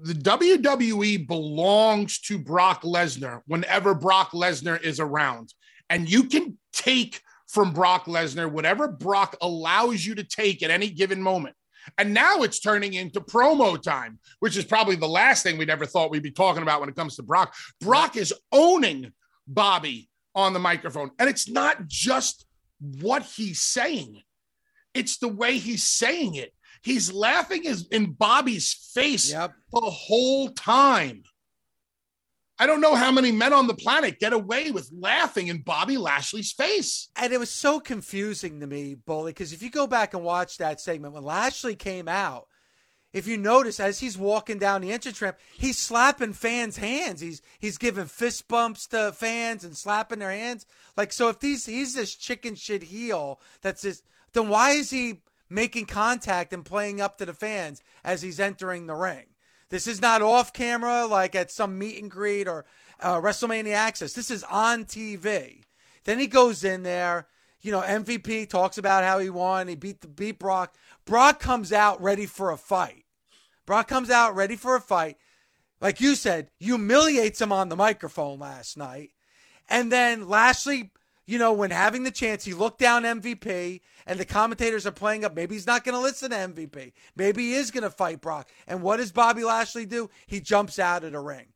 the 0.00 0.14
WWE 0.14 1.26
belongs 1.26 2.18
to 2.20 2.38
Brock 2.38 2.82
Lesnar 2.82 3.42
whenever 3.46 3.94
Brock 3.94 4.30
Lesnar 4.30 4.80
is 4.80 5.00
around. 5.00 5.52
And 5.90 6.10
you 6.10 6.24
can 6.24 6.58
take 6.72 7.20
from 7.46 7.72
Brock 7.72 8.06
Lesnar 8.06 8.50
whatever 8.50 8.88
Brock 8.88 9.36
allows 9.42 10.04
you 10.04 10.14
to 10.14 10.24
take 10.24 10.62
at 10.62 10.70
any 10.70 10.88
given 10.88 11.20
moment. 11.20 11.54
And 11.98 12.14
now 12.14 12.42
it's 12.42 12.60
turning 12.60 12.94
into 12.94 13.20
promo 13.20 13.80
time, 13.80 14.18
which 14.38 14.56
is 14.56 14.64
probably 14.64 14.96
the 14.96 15.08
last 15.08 15.42
thing 15.42 15.58
we'd 15.58 15.68
ever 15.68 15.84
thought 15.84 16.10
we'd 16.10 16.22
be 16.22 16.30
talking 16.30 16.62
about 16.62 16.80
when 16.80 16.88
it 16.88 16.96
comes 16.96 17.16
to 17.16 17.22
Brock. 17.22 17.54
Brock 17.80 18.16
is 18.16 18.32
owning 18.52 19.12
Bobby 19.46 20.08
on 20.34 20.52
the 20.52 20.60
microphone. 20.60 21.10
And 21.18 21.28
it's 21.28 21.48
not 21.48 21.86
just 21.86 22.46
what 23.00 23.22
he's 23.22 23.60
saying, 23.60 24.22
it's 24.94 25.18
the 25.18 25.28
way 25.28 25.58
he's 25.58 25.86
saying 25.86 26.34
it. 26.34 26.52
He's 26.82 27.12
laughing 27.12 27.64
in 27.90 28.12
Bobby's 28.12 28.72
face 28.92 29.30
yep. 29.30 29.52
the 29.72 29.80
whole 29.80 30.48
time. 30.48 31.22
I 32.58 32.66
don't 32.66 32.80
know 32.80 32.94
how 32.94 33.10
many 33.10 33.32
men 33.32 33.52
on 33.52 33.66
the 33.66 33.74
planet 33.74 34.20
get 34.20 34.32
away 34.32 34.70
with 34.70 34.90
laughing 34.96 35.48
in 35.48 35.62
Bobby 35.62 35.96
Lashley's 35.96 36.52
face. 36.52 37.08
And 37.16 37.32
it 37.32 37.40
was 37.40 37.50
so 37.50 37.80
confusing 37.80 38.60
to 38.60 38.66
me, 38.66 38.94
Bully, 38.94 39.32
because 39.32 39.52
if 39.52 39.62
you 39.62 39.70
go 39.70 39.86
back 39.86 40.14
and 40.14 40.22
watch 40.22 40.58
that 40.58 40.80
segment 40.80 41.14
when 41.14 41.24
Lashley 41.24 41.74
came 41.74 42.08
out, 42.08 42.46
if 43.12 43.26
you 43.26 43.36
notice 43.36 43.78
as 43.78 44.00
he's 44.00 44.16
walking 44.16 44.58
down 44.58 44.80
the 44.80 44.92
entrance 44.92 45.20
ramp, 45.20 45.36
he's 45.56 45.78
slapping 45.78 46.32
fans' 46.32 46.78
hands. 46.78 47.20
He's 47.20 47.42
he's 47.58 47.78
giving 47.78 48.06
fist 48.06 48.48
bumps 48.48 48.86
to 48.88 49.12
fans 49.12 49.64
and 49.64 49.76
slapping 49.76 50.20
their 50.20 50.30
hands. 50.30 50.66
Like 50.96 51.12
so, 51.12 51.28
if 51.28 51.40
these 51.40 51.66
he's 51.66 51.94
this 51.94 52.14
chicken 52.14 52.54
shit 52.54 52.84
heel 52.84 53.40
that's 53.60 53.82
this, 53.82 54.02
then 54.32 54.48
why 54.48 54.70
is 54.70 54.90
he 54.90 55.20
making 55.52 55.84
contact 55.86 56.52
and 56.52 56.64
playing 56.64 57.00
up 57.00 57.18
to 57.18 57.26
the 57.26 57.34
fans 57.34 57.82
as 58.02 58.22
he's 58.22 58.40
entering 58.40 58.86
the 58.86 58.94
ring. 58.94 59.26
This 59.68 59.86
is 59.86 60.00
not 60.00 60.22
off 60.22 60.52
camera 60.52 61.06
like 61.06 61.34
at 61.34 61.50
some 61.50 61.78
meet 61.78 62.00
and 62.00 62.10
greet 62.10 62.48
or 62.48 62.64
uh, 63.00 63.20
WrestleMania 63.20 63.74
Access. 63.74 64.14
This 64.14 64.30
is 64.30 64.44
on 64.44 64.84
TV. 64.84 65.64
Then 66.04 66.18
he 66.18 66.26
goes 66.26 66.64
in 66.64 66.82
there. 66.82 67.26
You 67.62 67.72
know, 67.72 67.80
MVP 67.80 68.48
talks 68.48 68.76
about 68.76 69.04
how 69.04 69.18
he 69.18 69.30
won. 69.30 69.68
He 69.68 69.74
beat 69.74 70.00
the 70.00 70.08
beat 70.08 70.38
Brock. 70.38 70.74
Brock 71.04 71.40
comes 71.40 71.72
out 71.72 72.02
ready 72.02 72.26
for 72.26 72.50
a 72.50 72.56
fight. 72.56 73.04
Brock 73.66 73.88
comes 73.88 74.10
out 74.10 74.34
ready 74.34 74.56
for 74.56 74.74
a 74.74 74.80
fight. 74.80 75.16
Like 75.80 76.00
you 76.00 76.14
said, 76.14 76.50
humiliates 76.58 77.40
him 77.40 77.52
on 77.52 77.68
the 77.68 77.76
microphone 77.76 78.38
last 78.38 78.76
night. 78.76 79.10
And 79.68 79.90
then 79.90 80.28
Lashley 80.28 80.90
you 81.26 81.38
know, 81.38 81.52
when 81.52 81.70
having 81.70 82.02
the 82.02 82.10
chance, 82.10 82.44
he 82.44 82.52
looked 82.52 82.80
down 82.80 83.04
MVP 83.04 83.80
and 84.06 84.18
the 84.18 84.24
commentators 84.24 84.86
are 84.86 84.92
playing 84.92 85.24
up. 85.24 85.34
Maybe 85.34 85.54
he's 85.54 85.66
not 85.66 85.84
going 85.84 85.94
to 85.94 86.00
listen 86.00 86.30
to 86.30 86.36
MVP. 86.36 86.92
Maybe 87.14 87.44
he 87.44 87.54
is 87.54 87.70
going 87.70 87.84
to 87.84 87.90
fight 87.90 88.20
Brock. 88.20 88.50
And 88.66 88.82
what 88.82 88.96
does 88.96 89.12
Bobby 89.12 89.44
Lashley 89.44 89.86
do? 89.86 90.10
He 90.26 90.40
jumps 90.40 90.78
out 90.78 91.04
of 91.04 91.12
the 91.12 91.20
ring. 91.20 91.46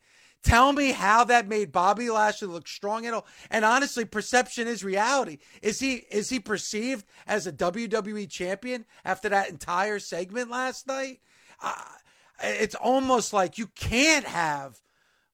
Tell 0.47 0.73
me 0.73 0.93
how 0.93 1.25
that 1.25 1.49
made 1.49 1.73
Bobby 1.73 2.09
Lashley 2.09 2.47
look 2.47 2.69
strong 2.69 3.05
at 3.05 3.13
all. 3.13 3.27
And 3.51 3.65
honestly, 3.65 4.05
perception 4.05 4.69
is 4.69 4.85
reality. 4.85 5.39
Is 5.61 5.81
he 5.81 6.05
is 6.09 6.29
he 6.29 6.39
perceived 6.39 7.05
as 7.27 7.49
a 7.49 7.53
WWE 7.53 8.31
champion 8.31 8.85
after 9.05 9.29
that 9.29 9.51
entire 9.51 9.99
segment 9.99 10.49
last 10.49 10.87
night? 10.87 11.19
Uh, 11.61 11.73
it's 12.41 12.77
almost 12.77 13.33
like 13.33 13.59
you 13.59 13.67
can't 13.75 14.25
have 14.25 14.81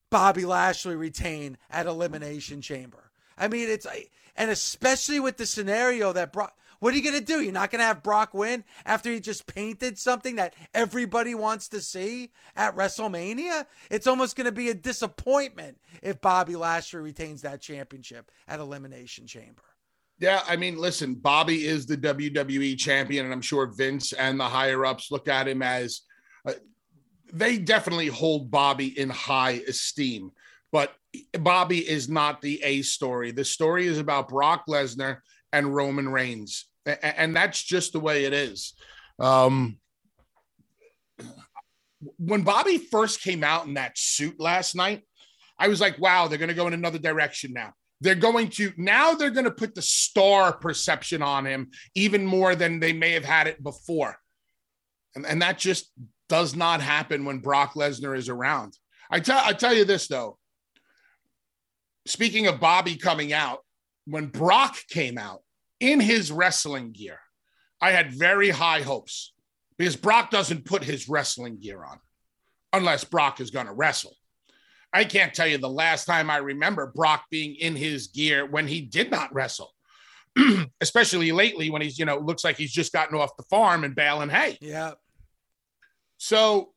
Bobby 0.09 0.47
Lashley 0.47 0.97
retain 0.97 1.59
at 1.71 1.85
Elimination 1.85 2.63
Chamber. 2.63 3.11
I 3.37 3.49
mean, 3.49 3.69
it's 3.69 3.87
and 4.35 4.51
especially 4.51 5.21
with 5.21 5.37
the 5.37 5.45
scenario 5.45 6.15
that 6.15 6.33
Brock, 6.33 6.57
what 6.83 6.93
are 6.93 6.97
you 6.97 7.05
going 7.05 7.15
to 7.15 7.25
do? 7.25 7.41
You're 7.41 7.53
not 7.53 7.71
going 7.71 7.79
to 7.79 7.87
have 7.87 8.03
Brock 8.03 8.35
win 8.35 8.65
after 8.85 9.09
he 9.09 9.21
just 9.21 9.47
painted 9.47 9.97
something 9.97 10.35
that 10.35 10.53
everybody 10.75 11.33
wants 11.33 11.69
to 11.69 11.81
see 11.81 12.33
at 12.57 12.75
WrestleMania? 12.75 13.67
It's 13.89 14.09
almost 14.09 14.35
going 14.35 14.47
to 14.47 14.53
be 14.53 14.69
a 14.69 14.75
disappointment 14.75 15.79
if 16.03 16.21
Bobby 16.21 16.57
Lashley 16.57 16.99
retains 16.99 17.43
that 17.43 17.61
championship 17.61 18.33
at 18.49 18.59
Elimination 18.59 19.29
Chamber. 19.29 19.63
Yeah, 20.19 20.43
I 20.49 20.57
mean, 20.57 20.77
listen, 20.77 21.15
Bobby 21.15 21.67
is 21.67 21.87
the 21.87 21.97
WWE 21.97 22.77
champion, 22.77 23.27
and 23.27 23.33
I'm 23.33 23.43
sure 23.43 23.67
Vince 23.67 24.13
and 24.13 24.41
the 24.41 24.45
higher 24.45 24.85
ups 24.85 25.13
look 25.13 25.29
at 25.29 25.47
him 25.47 25.63
as 25.63 26.01
uh, 26.45 26.55
they 27.33 27.59
definitely 27.59 28.09
hold 28.09 28.51
Bobby 28.51 28.99
in 28.99 29.09
high 29.09 29.63
esteem. 29.69 30.33
But 30.73 30.93
Bobby 31.39 31.79
is 31.79 32.09
not 32.09 32.43
the 32.43 32.61
A 32.65 32.83
story. 32.83 33.31
The 33.31 33.45
story 33.45 33.87
is 33.87 33.99
about 33.99 34.31
Brock 34.31 34.65
Lesnar 34.69 35.19
and 35.53 35.73
Roman 35.73 36.09
Reigns. 36.09 36.67
And 36.87 37.35
that's 37.35 37.63
just 37.63 37.93
the 37.93 38.01
way 38.01 38.25
it 38.25 38.33
is. 38.33 38.75
Um, 39.19 39.79
when 42.19 42.43
Bobby 42.43 42.79
first 42.79 43.23
came 43.23 43.45
out 43.45 43.67
in 43.67 43.75
that 43.75 43.97
suit 43.97 44.41
last 44.41 44.75
night, 44.75 45.03
I 45.59 45.69
was 45.69 45.81
like, 45.81 45.99
wow, 46.01 46.27
they're 46.27 46.39
going 46.39 46.49
to 46.49 46.55
go 46.55 46.67
in 46.67 46.73
another 46.73 46.99
direction 46.99 47.53
now. 47.53 47.73
They're 48.01 48.17
going 48.17 48.49
to, 48.51 48.73
now 48.77 49.15
they're 49.15 49.31
going 49.31 49.45
to 49.45 49.53
put 49.53 49.77
the 49.77 49.83
star 49.83 50.53
perception 50.53 51.23
on 51.23 51.47
him 51.47 51.71
even 51.95 52.27
more 52.27 52.57
than 52.57 52.81
they 52.81 52.93
may 52.93 53.13
have 53.13 53.25
had 53.25 53.47
it 53.47 53.63
before. 53.63 54.17
And, 55.15 55.25
and 55.25 55.43
that 55.43 55.59
just 55.59 55.93
does 56.29 56.57
not 56.57 56.81
happen 56.81 57.25
when 57.25 57.39
Brock 57.39 57.75
Lesnar 57.75 58.17
is 58.17 58.29
around. 58.29 58.77
I 59.09 59.21
tell, 59.21 59.41
I 59.45 59.53
tell 59.53 59.75
you 59.75 59.85
this, 59.85 60.09
though 60.09 60.39
speaking 62.07 62.47
of 62.47 62.61
Bobby 62.61 62.97
coming 62.97 63.33
out, 63.33 63.61
when 64.07 64.27
Brock 64.27 64.77
came 64.89 65.19
out 65.19 65.43
in 65.83 65.99
his 65.99 66.31
wrestling 66.31 66.93
gear, 66.93 67.19
I 67.81 67.91
had 67.91 68.13
very 68.13 68.51
high 68.51 68.83
hopes 68.83 69.35
because 69.77 69.97
Brock 69.97 70.31
doesn't 70.31 70.65
put 70.65 70.85
his 70.85 71.09
wrestling 71.09 71.59
gear 71.59 71.85
on 71.85 71.99
unless 72.73 73.03
Brock 73.03 73.41
is 73.41 73.51
going 73.51 73.67
to 73.67 73.73
wrestle. 73.73 74.15
I 74.93 75.05
can't 75.05 75.35
tell 75.35 75.49
you 75.49 75.59
the 75.59 75.69
last 75.69 76.05
time 76.05 76.31
I 76.31 76.37
remember 76.37 76.87
Brock 76.87 77.25
being 77.31 77.57
in 77.57 77.75
his 77.75 78.07
gear 78.07 78.47
when 78.47 78.69
he 78.69 78.81
did 78.81 79.11
not 79.11 79.35
wrestle. 79.35 79.73
Especially 80.81 81.33
lately 81.33 81.69
when 81.69 81.83
he's, 81.83 81.99
you 81.99 82.05
know, 82.05 82.19
looks 82.19 82.45
like 82.45 82.57
he's 82.57 82.73
just 82.73 82.93
gotten 82.93 83.19
off 83.19 83.37
the 83.37 83.43
farm 83.45 83.83
and 83.83 83.95
baling 83.95 84.31
hay. 84.31 84.59
Yeah. 84.61 84.93
So 86.17 86.73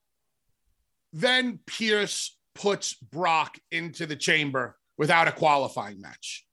then 1.14 1.60
Pearce 1.68 2.38
puts 2.56 2.96
Brock 2.96 3.58
into 3.72 4.08
the 4.08 4.16
chamber 4.16 4.78
without 4.98 5.28
a 5.28 5.32
qualifying 5.32 6.02
match. 6.02 6.46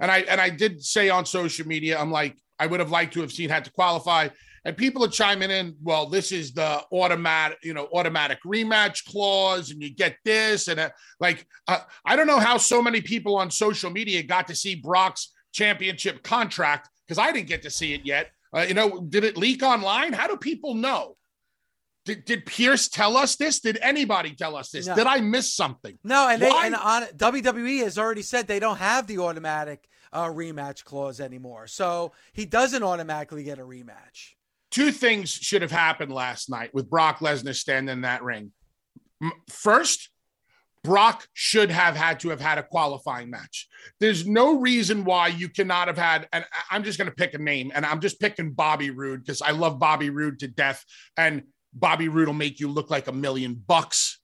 And 0.00 0.10
I 0.10 0.18
and 0.20 0.40
I 0.40 0.50
did 0.50 0.82
say 0.82 1.08
on 1.08 1.24
social 1.26 1.66
media, 1.66 1.98
I'm 1.98 2.10
like, 2.10 2.36
I 2.58 2.66
would 2.66 2.80
have 2.80 2.90
liked 2.90 3.14
to 3.14 3.20
have 3.20 3.32
seen 3.32 3.50
had 3.50 3.64
to 3.64 3.72
qualify. 3.72 4.28
And 4.64 4.76
people 4.76 5.04
are 5.04 5.08
chiming 5.08 5.52
in, 5.52 5.76
well, 5.80 6.06
this 6.06 6.32
is 6.32 6.52
the 6.52 6.82
automatic, 6.90 7.58
you 7.62 7.72
know, 7.72 7.88
automatic 7.92 8.38
rematch 8.44 9.04
clause, 9.04 9.70
and 9.70 9.80
you 9.80 9.94
get 9.94 10.16
this, 10.24 10.66
and 10.66 10.80
uh, 10.80 10.90
like, 11.20 11.46
uh, 11.68 11.78
I 12.04 12.16
don't 12.16 12.26
know 12.26 12.40
how 12.40 12.56
so 12.56 12.82
many 12.82 13.00
people 13.00 13.36
on 13.36 13.48
social 13.48 13.90
media 13.90 14.24
got 14.24 14.48
to 14.48 14.56
see 14.56 14.74
Brock's 14.74 15.32
championship 15.52 16.24
contract 16.24 16.88
because 17.06 17.18
I 17.18 17.30
didn't 17.30 17.46
get 17.46 17.62
to 17.62 17.70
see 17.70 17.94
it 17.94 18.04
yet. 18.04 18.30
Uh, 18.52 18.62
you 18.62 18.74
know, 18.74 19.06
did 19.08 19.22
it 19.22 19.36
leak 19.36 19.62
online? 19.62 20.12
How 20.12 20.26
do 20.26 20.36
people 20.36 20.74
know? 20.74 21.15
Did, 22.06 22.24
did 22.24 22.46
Pearce 22.46 22.88
tell 22.88 23.16
us 23.16 23.34
this? 23.34 23.58
Did 23.58 23.78
anybody 23.82 24.30
tell 24.30 24.54
us 24.54 24.70
this? 24.70 24.86
No. 24.86 24.94
Did 24.94 25.08
I 25.08 25.20
miss 25.20 25.52
something? 25.52 25.98
No, 26.04 26.28
and, 26.28 26.40
they, 26.40 26.48
and 26.48 26.76
on, 26.76 27.02
WWE 27.02 27.80
has 27.82 27.98
already 27.98 28.22
said 28.22 28.46
they 28.46 28.60
don't 28.60 28.78
have 28.78 29.08
the 29.08 29.18
automatic 29.18 29.88
uh, 30.12 30.28
rematch 30.28 30.84
clause 30.84 31.20
anymore. 31.20 31.66
So 31.66 32.12
he 32.32 32.46
doesn't 32.46 32.84
automatically 32.84 33.42
get 33.42 33.58
a 33.58 33.62
rematch. 33.62 34.34
Two 34.70 34.92
things 34.92 35.30
should 35.30 35.62
have 35.62 35.72
happened 35.72 36.12
last 36.12 36.48
night 36.48 36.72
with 36.72 36.88
Brock 36.88 37.18
Lesnar 37.18 37.56
standing 37.56 37.92
in 37.92 38.02
that 38.02 38.22
ring. 38.22 38.52
First, 39.48 40.10
Brock 40.84 41.26
should 41.32 41.72
have 41.72 41.96
had 41.96 42.20
to 42.20 42.28
have 42.28 42.40
had 42.40 42.58
a 42.58 42.62
qualifying 42.62 43.30
match. 43.30 43.66
There's 43.98 44.28
no 44.28 44.60
reason 44.60 45.02
why 45.04 45.28
you 45.28 45.48
cannot 45.48 45.88
have 45.88 45.98
had, 45.98 46.28
and 46.32 46.44
I'm 46.70 46.84
just 46.84 46.98
going 46.98 47.10
to 47.10 47.14
pick 47.14 47.34
a 47.34 47.38
name, 47.38 47.72
and 47.74 47.84
I'm 47.84 48.00
just 48.00 48.20
picking 48.20 48.52
Bobby 48.52 48.90
Roode 48.90 49.24
because 49.24 49.42
I 49.42 49.50
love 49.50 49.80
Bobby 49.80 50.10
Roode 50.10 50.38
to 50.40 50.48
death. 50.48 50.84
And 51.16 51.42
Bobby 51.72 52.08
Roode 52.08 52.28
will 52.28 52.34
make 52.34 52.60
you 52.60 52.68
look 52.68 52.90
like 52.90 53.08
a 53.08 53.12
million 53.12 53.54
bucks. 53.54 54.20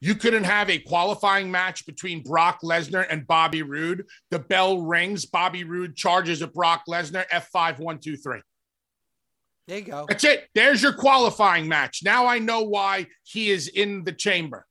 You 0.00 0.14
couldn't 0.14 0.44
have 0.44 0.70
a 0.70 0.78
qualifying 0.78 1.50
match 1.50 1.84
between 1.84 2.22
Brock 2.22 2.60
Lesnar 2.62 3.06
and 3.10 3.26
Bobby 3.26 3.62
Roode. 3.62 4.04
The 4.30 4.38
bell 4.38 4.80
rings. 4.80 5.26
Bobby 5.26 5.64
Roode 5.64 5.96
charges 5.96 6.40
at 6.40 6.54
Brock 6.54 6.84
Lesnar. 6.88 7.26
F5, 7.28 7.78
one, 7.80 7.98
two, 7.98 8.16
three. 8.16 8.40
There 9.66 9.78
you 9.78 9.84
go. 9.84 10.06
That's 10.08 10.24
it. 10.24 10.48
There's 10.54 10.82
your 10.82 10.94
qualifying 10.94 11.68
match. 11.68 12.02
Now 12.02 12.26
I 12.26 12.38
know 12.38 12.62
why 12.62 13.06
he 13.24 13.50
is 13.50 13.68
in 13.68 14.04
the 14.04 14.12
chamber. 14.12 14.66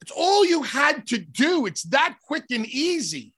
It's 0.00 0.12
all 0.12 0.44
you 0.44 0.62
had 0.62 1.06
to 1.08 1.18
do. 1.18 1.66
It's 1.66 1.82
that 1.84 2.16
quick 2.26 2.44
and 2.50 2.66
easy. 2.66 3.34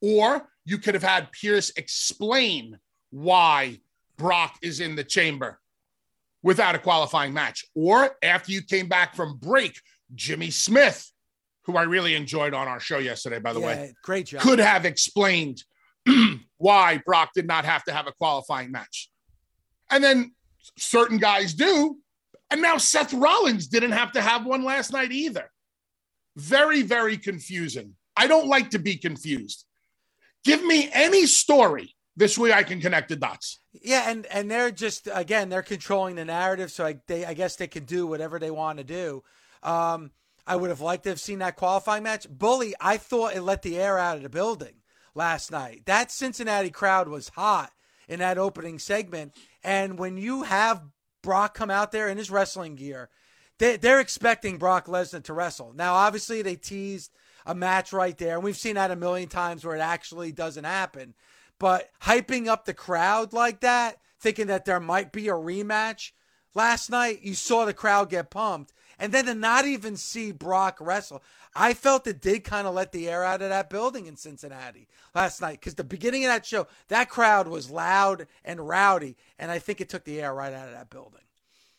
Or 0.00 0.48
you 0.64 0.78
could 0.78 0.94
have 0.94 1.02
had 1.02 1.32
Pearce 1.32 1.72
explain 1.76 2.78
why 3.10 3.80
Brock 4.16 4.56
is 4.62 4.80
in 4.80 4.96
the 4.96 5.04
chamber 5.04 5.58
without 6.44 6.74
a 6.76 6.78
qualifying 6.78 7.32
match. 7.32 7.64
Or 7.74 8.16
after 8.22 8.52
you 8.52 8.62
came 8.62 8.86
back 8.86 9.16
from 9.16 9.38
break, 9.38 9.80
Jimmy 10.14 10.50
Smith, 10.50 11.10
who 11.62 11.76
I 11.76 11.82
really 11.82 12.14
enjoyed 12.14 12.54
on 12.54 12.68
our 12.68 12.78
show 12.78 12.98
yesterday, 12.98 13.40
by 13.40 13.54
the 13.54 13.60
yeah, 13.60 13.66
way, 13.66 13.94
great 14.04 14.26
job. 14.26 14.42
could 14.42 14.58
have 14.60 14.84
explained 14.84 15.64
why 16.58 17.02
Brock 17.06 17.30
did 17.34 17.46
not 17.46 17.64
have 17.64 17.82
to 17.84 17.92
have 17.92 18.06
a 18.06 18.12
qualifying 18.12 18.70
match. 18.70 19.10
And 19.90 20.04
then 20.04 20.34
certain 20.78 21.16
guys 21.16 21.54
do. 21.54 21.96
And 22.50 22.60
now 22.60 22.76
Seth 22.76 23.14
Rollins 23.14 23.66
didn't 23.66 23.92
have 23.92 24.12
to 24.12 24.20
have 24.20 24.44
one 24.44 24.64
last 24.64 24.92
night 24.92 25.12
either. 25.12 25.50
Very, 26.36 26.82
very 26.82 27.16
confusing. 27.16 27.94
I 28.16 28.26
don't 28.26 28.48
like 28.48 28.70
to 28.70 28.78
be 28.78 28.96
confused. 28.96 29.64
Give 30.44 30.62
me 30.62 30.90
any 30.92 31.24
story. 31.24 31.94
This 32.16 32.38
way 32.38 32.52
I 32.52 32.62
can 32.62 32.80
connect 32.80 33.08
the 33.08 33.16
dots. 33.16 33.58
Yeah, 33.72 34.08
and 34.08 34.26
and 34.26 34.50
they're 34.50 34.70
just 34.70 35.08
again 35.12 35.48
they're 35.48 35.62
controlling 35.62 36.14
the 36.14 36.24
narrative, 36.24 36.70
so 36.70 36.86
I, 36.86 36.96
they 37.06 37.24
I 37.24 37.34
guess 37.34 37.56
they 37.56 37.66
can 37.66 37.84
do 37.84 38.06
whatever 38.06 38.38
they 38.38 38.50
want 38.50 38.78
to 38.78 38.84
do. 38.84 39.22
Um, 39.62 40.12
I 40.46 40.56
would 40.56 40.70
have 40.70 40.80
liked 40.80 41.04
to 41.04 41.10
have 41.10 41.20
seen 41.20 41.40
that 41.40 41.56
qualifying 41.56 42.02
match. 42.02 42.28
Bully, 42.28 42.74
I 42.80 42.98
thought 42.98 43.34
it 43.34 43.42
let 43.42 43.62
the 43.62 43.78
air 43.78 43.98
out 43.98 44.16
of 44.16 44.22
the 44.22 44.28
building 44.28 44.74
last 45.14 45.50
night. 45.50 45.82
That 45.86 46.12
Cincinnati 46.12 46.70
crowd 46.70 47.08
was 47.08 47.30
hot 47.30 47.72
in 48.08 48.20
that 48.20 48.38
opening 48.38 48.78
segment, 48.78 49.34
and 49.64 49.98
when 49.98 50.16
you 50.16 50.42
have 50.42 50.82
Brock 51.22 51.54
come 51.54 51.70
out 51.70 51.90
there 51.90 52.08
in 52.08 52.18
his 52.18 52.30
wrestling 52.30 52.76
gear, 52.76 53.08
they, 53.58 53.76
they're 53.76 54.00
expecting 54.00 54.58
Brock 54.58 54.86
Lesnar 54.86 55.24
to 55.24 55.32
wrestle. 55.32 55.72
Now, 55.74 55.94
obviously, 55.94 56.42
they 56.42 56.56
teased 56.56 57.10
a 57.46 57.54
match 57.54 57.92
right 57.92 58.16
there, 58.16 58.34
and 58.34 58.44
we've 58.44 58.56
seen 58.56 58.74
that 58.74 58.90
a 58.90 58.96
million 58.96 59.28
times 59.28 59.64
where 59.64 59.76
it 59.76 59.80
actually 59.80 60.32
doesn't 60.32 60.64
happen. 60.64 61.14
But 61.64 61.88
hyping 62.02 62.46
up 62.46 62.66
the 62.66 62.74
crowd 62.74 63.32
like 63.32 63.60
that, 63.60 63.96
thinking 64.20 64.48
that 64.48 64.66
there 64.66 64.80
might 64.80 65.12
be 65.12 65.28
a 65.28 65.32
rematch 65.32 66.12
last 66.54 66.90
night, 66.90 67.22
you 67.22 67.32
saw 67.32 67.64
the 67.64 67.72
crowd 67.72 68.10
get 68.10 68.28
pumped. 68.28 68.74
And 68.98 69.14
then 69.14 69.24
to 69.24 69.34
not 69.34 69.64
even 69.64 69.96
see 69.96 70.30
Brock 70.30 70.76
wrestle, 70.78 71.22
I 71.54 71.72
felt 71.72 72.06
it 72.06 72.20
did 72.20 72.44
kind 72.44 72.66
of 72.66 72.74
let 72.74 72.92
the 72.92 73.08
air 73.08 73.24
out 73.24 73.40
of 73.40 73.48
that 73.48 73.70
building 73.70 74.04
in 74.04 74.16
Cincinnati 74.16 74.88
last 75.14 75.40
night. 75.40 75.58
Because 75.58 75.76
the 75.76 75.84
beginning 75.84 76.26
of 76.26 76.32
that 76.32 76.44
show, 76.44 76.66
that 76.88 77.08
crowd 77.08 77.48
was 77.48 77.70
loud 77.70 78.26
and 78.44 78.68
rowdy. 78.68 79.16
And 79.38 79.50
I 79.50 79.58
think 79.58 79.80
it 79.80 79.88
took 79.88 80.04
the 80.04 80.20
air 80.20 80.34
right 80.34 80.52
out 80.52 80.68
of 80.68 80.74
that 80.74 80.90
building. 80.90 81.22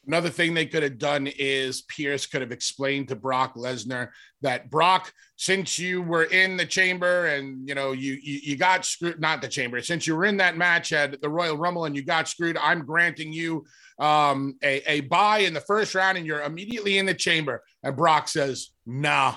Another 0.07 0.29
thing 0.29 0.53
they 0.53 0.65
could 0.65 0.83
have 0.83 0.99
done 0.99 1.27
is 1.27 1.81
Pearce 1.83 2.25
could 2.27 2.41
have 2.41 2.51
explained 2.51 3.07
to 3.07 3.15
Brock 3.15 3.55
Lesnar 3.55 4.09
that 4.41 4.69
Brock, 4.69 5.11
since 5.35 5.79
you 5.79 6.01
were 6.01 6.25
in 6.25 6.57
the 6.57 6.65
chamber 6.65 7.25
and 7.27 7.67
you 7.67 7.73
know 7.73 7.91
you, 7.91 8.13
you 8.21 8.39
you 8.43 8.55
got 8.55 8.85
screwed, 8.85 9.19
not 9.19 9.41
the 9.41 9.47
chamber, 9.47 9.81
since 9.81 10.05
you 10.05 10.15
were 10.15 10.25
in 10.25 10.37
that 10.37 10.57
match 10.57 10.93
at 10.93 11.19
the 11.21 11.29
Royal 11.29 11.57
Rumble 11.57 11.85
and 11.85 11.95
you 11.95 12.03
got 12.03 12.27
screwed, 12.27 12.57
I'm 12.57 12.85
granting 12.85 13.33
you 13.33 13.65
um, 13.99 14.55
a 14.63 14.81
a 14.87 15.01
buy 15.01 15.39
in 15.39 15.53
the 15.53 15.61
first 15.61 15.95
round 15.95 16.17
and 16.17 16.27
you're 16.27 16.43
immediately 16.43 16.97
in 16.97 17.05
the 17.05 17.13
chamber. 17.13 17.63
And 17.81 17.95
Brock 17.95 18.27
says, 18.27 18.69
"Nah, 18.85 19.35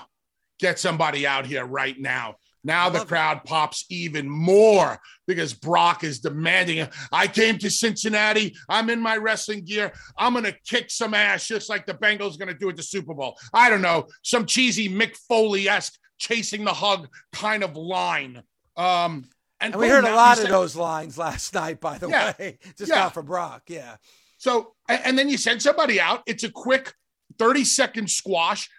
get 0.59 0.77
somebody 0.77 1.25
out 1.25 1.45
here 1.45 1.65
right 1.65 1.99
now." 1.99 2.35
Now 2.63 2.89
the 2.89 3.05
crowd 3.05 3.37
it. 3.37 3.43
pops 3.45 3.85
even 3.89 4.29
more 4.29 4.99
because 5.27 5.53
Brock 5.53 6.03
is 6.03 6.19
demanding 6.19 6.79
it. 6.79 6.93
I 7.11 7.27
came 7.27 7.57
to 7.59 7.69
Cincinnati. 7.69 8.55
I'm 8.67 8.89
in 8.89 8.99
my 8.99 9.17
wrestling 9.17 9.63
gear. 9.63 9.93
I'm 10.17 10.33
going 10.33 10.45
to 10.45 10.55
kick 10.67 10.89
some 10.89 11.13
ass 11.13 11.47
just 11.47 11.69
like 11.69 11.85
the 11.85 11.93
Bengals 11.93 12.37
going 12.37 12.49
to 12.49 12.53
do 12.53 12.69
at 12.69 12.75
the 12.75 12.83
Super 12.83 13.13
Bowl. 13.13 13.37
I 13.53 13.69
don't 13.69 13.81
know, 13.81 14.07
some 14.23 14.45
cheesy 14.45 14.89
Mick 14.89 15.15
Foley 15.27 15.69
esque 15.69 15.97
chasing 16.17 16.65
the 16.65 16.73
hug 16.73 17.07
kind 17.31 17.63
of 17.63 17.75
line. 17.75 18.43
Um, 18.75 19.25
and, 19.61 19.73
and 19.73 19.75
we 19.75 19.89
heard 19.89 20.05
a 20.05 20.15
lot 20.15 20.39
of 20.41 20.47
those 20.47 20.75
lines 20.75 21.17
last 21.17 21.53
night, 21.53 21.79
by 21.79 21.97
the 21.97 22.09
yeah, 22.09 22.33
way, 22.39 22.59
just 22.77 22.89
yeah. 22.89 22.95
not 22.95 23.13
for 23.13 23.23
Brock. 23.23 23.63
Yeah. 23.67 23.95
So, 24.37 24.73
and, 24.87 25.01
and 25.05 25.17
then 25.17 25.29
you 25.29 25.37
send 25.37 25.61
somebody 25.61 25.99
out. 25.99 26.23
It's 26.25 26.43
a 26.43 26.51
quick 26.51 26.93
30 27.37 27.63
second 27.63 28.09
squash 28.09 28.69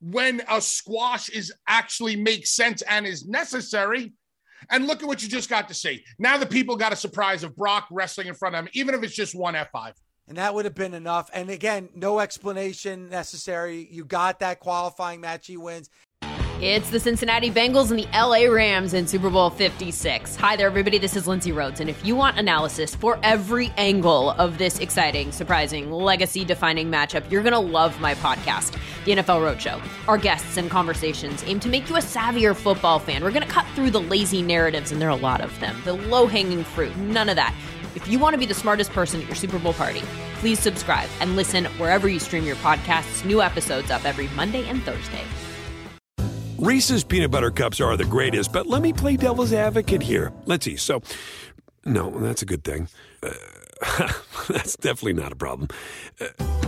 when 0.00 0.42
a 0.48 0.60
squash 0.60 1.28
is 1.28 1.52
actually 1.66 2.16
makes 2.16 2.50
sense 2.50 2.82
and 2.82 3.06
is 3.06 3.26
necessary. 3.26 4.12
And 4.70 4.86
look 4.86 5.02
at 5.02 5.08
what 5.08 5.22
you 5.22 5.28
just 5.28 5.48
got 5.48 5.68
to 5.68 5.74
see. 5.74 6.04
Now 6.18 6.36
the 6.36 6.46
people 6.46 6.76
got 6.76 6.92
a 6.92 6.96
surprise 6.96 7.44
of 7.44 7.56
Brock 7.56 7.86
wrestling 7.90 8.26
in 8.26 8.34
front 8.34 8.56
of 8.56 8.64
them, 8.64 8.70
even 8.74 8.94
if 8.94 9.02
it's 9.04 9.14
just 9.14 9.34
one 9.34 9.54
F5. 9.54 9.92
And 10.26 10.36
that 10.36 10.52
would 10.52 10.64
have 10.64 10.74
been 10.74 10.94
enough. 10.94 11.30
And 11.32 11.48
again, 11.48 11.88
no 11.94 12.18
explanation 12.18 13.08
necessary. 13.08 13.88
You 13.90 14.04
got 14.04 14.40
that 14.40 14.60
qualifying 14.60 15.20
match. 15.20 15.46
He 15.46 15.56
wins. 15.56 15.88
It's 16.60 16.90
the 16.90 16.98
Cincinnati 16.98 17.52
Bengals 17.52 17.90
and 17.90 18.00
the 18.00 18.08
LA 18.12 18.52
Rams 18.52 18.92
in 18.92 19.06
Super 19.06 19.30
Bowl 19.30 19.48
56. 19.48 20.34
Hi 20.34 20.56
there, 20.56 20.66
everybody. 20.66 20.98
This 20.98 21.14
is 21.14 21.28
Lindsay 21.28 21.52
Rhodes. 21.52 21.78
And 21.78 21.88
if 21.88 22.04
you 22.04 22.16
want 22.16 22.36
analysis 22.36 22.96
for 22.96 23.16
every 23.22 23.72
angle 23.76 24.30
of 24.30 24.58
this 24.58 24.80
exciting, 24.80 25.30
surprising, 25.30 25.92
legacy 25.92 26.44
defining 26.44 26.90
matchup, 26.90 27.30
you're 27.30 27.44
going 27.44 27.52
to 27.52 27.60
love 27.60 28.00
my 28.00 28.16
podcast, 28.16 28.76
The 28.97 28.97
NFL 29.12 29.40
Roadshow. 29.40 29.80
Our 30.08 30.18
guests 30.18 30.56
and 30.56 30.70
conversations 30.70 31.42
aim 31.46 31.60
to 31.60 31.68
make 31.68 31.88
you 31.88 31.96
a 31.96 32.00
savvier 32.00 32.54
football 32.54 32.98
fan. 32.98 33.22
We're 33.22 33.30
going 33.30 33.42
to 33.42 33.48
cut 33.48 33.66
through 33.74 33.90
the 33.90 34.00
lazy 34.00 34.42
narratives, 34.42 34.92
and 34.92 35.00
there 35.00 35.08
are 35.08 35.18
a 35.18 35.20
lot 35.20 35.40
of 35.40 35.58
them, 35.60 35.80
the 35.84 35.94
low 35.94 36.26
hanging 36.26 36.64
fruit, 36.64 36.96
none 36.96 37.28
of 37.28 37.36
that. 37.36 37.54
If 37.94 38.06
you 38.08 38.18
want 38.18 38.34
to 38.34 38.38
be 38.38 38.46
the 38.46 38.54
smartest 38.54 38.92
person 38.92 39.20
at 39.20 39.26
your 39.26 39.34
Super 39.34 39.58
Bowl 39.58 39.72
party, 39.72 40.02
please 40.36 40.60
subscribe 40.60 41.08
and 41.20 41.36
listen 41.36 41.64
wherever 41.78 42.08
you 42.08 42.18
stream 42.18 42.44
your 42.44 42.56
podcasts. 42.56 43.24
New 43.24 43.42
episodes 43.42 43.90
up 43.90 44.04
every 44.04 44.28
Monday 44.28 44.68
and 44.68 44.82
Thursday. 44.82 45.24
Reese's 46.58 47.04
peanut 47.04 47.30
butter 47.30 47.50
cups 47.50 47.80
are 47.80 47.96
the 47.96 48.04
greatest, 48.04 48.52
but 48.52 48.66
let 48.66 48.82
me 48.82 48.92
play 48.92 49.16
devil's 49.16 49.52
advocate 49.52 50.02
here. 50.02 50.32
Let's 50.44 50.64
see. 50.64 50.76
So, 50.76 51.02
no, 51.84 52.10
that's 52.10 52.42
a 52.42 52.46
good 52.46 52.64
thing. 52.64 52.88
Uh, 53.22 53.32
that's 54.48 54.76
definitely 54.76 55.12
not 55.12 55.32
a 55.32 55.36
problem. 55.36 55.68
Uh, 56.20 56.67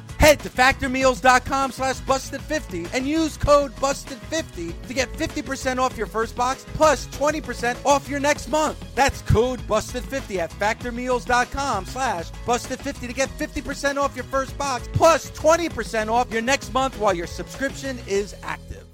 Head 0.21 0.39
to 0.41 0.49
factormeals.com 0.49 1.71
slash 1.71 1.97
busted50 2.01 2.93
and 2.93 3.07
use 3.07 3.37
code 3.37 3.75
busted50 3.77 4.87
to 4.87 4.93
get 4.93 5.11
50% 5.13 5.79
off 5.79 5.97
your 5.97 6.05
first 6.05 6.35
box 6.35 6.63
plus 6.75 7.07
20% 7.07 7.83
off 7.87 8.07
your 8.07 8.19
next 8.19 8.47
month. 8.47 8.77
That's 8.93 9.23
code 9.23 9.59
busted50 9.61 10.37
at 10.37 10.51
factormeals.com 10.51 11.85
slash 11.85 12.29
busted50 12.45 13.07
to 13.07 13.13
get 13.13 13.29
50% 13.29 13.97
off 13.97 14.15
your 14.15 14.25
first 14.25 14.55
box 14.59 14.87
plus 14.93 15.31
20% 15.31 16.07
off 16.07 16.31
your 16.31 16.43
next 16.43 16.71
month 16.71 16.99
while 16.99 17.15
your 17.15 17.25
subscription 17.25 17.97
is 18.05 18.35
active. 18.43 18.85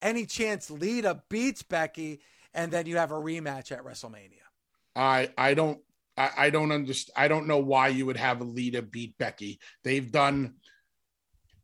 Any 0.00 0.26
chance 0.26 0.70
Lita 0.70 1.20
beats 1.28 1.64
Becky 1.64 2.20
and 2.54 2.70
then 2.70 2.86
you 2.86 2.98
have 2.98 3.10
a 3.10 3.16
rematch 3.16 3.72
at 3.72 3.84
WrestleMania? 3.84 4.46
I 4.94 5.30
I 5.36 5.54
don't 5.54 5.80
I, 6.18 6.50
don't 6.50 6.72
understand. 6.72 7.14
I 7.16 7.28
don't 7.28 7.46
know 7.46 7.58
why 7.58 7.88
you 7.88 8.06
would 8.06 8.16
have 8.16 8.40
Lita 8.40 8.82
beat 8.82 9.16
Becky. 9.18 9.60
They've 9.84 10.10
done, 10.10 10.54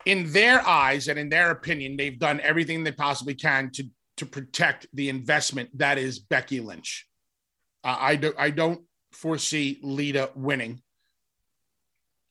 in 0.07 0.33
their 0.33 0.67
eyes 0.67 1.09
and 1.09 1.19
in 1.19 1.29
their 1.29 1.51
opinion, 1.51 1.97
they've 1.97 2.19
done 2.19 2.41
everything 2.41 2.85
they 2.85 2.93
possibly 2.93 3.35
can 3.35 3.71
to 3.73 3.85
to 4.17 4.27
protect 4.27 4.87
the 4.93 5.09
investment 5.09 5.69
that 5.77 5.99
is 5.99 6.21
Becky 6.21 6.61
Lynch. 6.61 7.09
Uh, 7.83 7.97
I 7.99 8.17
do, 8.17 8.33
I 8.39 8.51
don't 8.51 8.83
foresee 9.11 9.81
Lita 9.83 10.31
winning. 10.37 10.83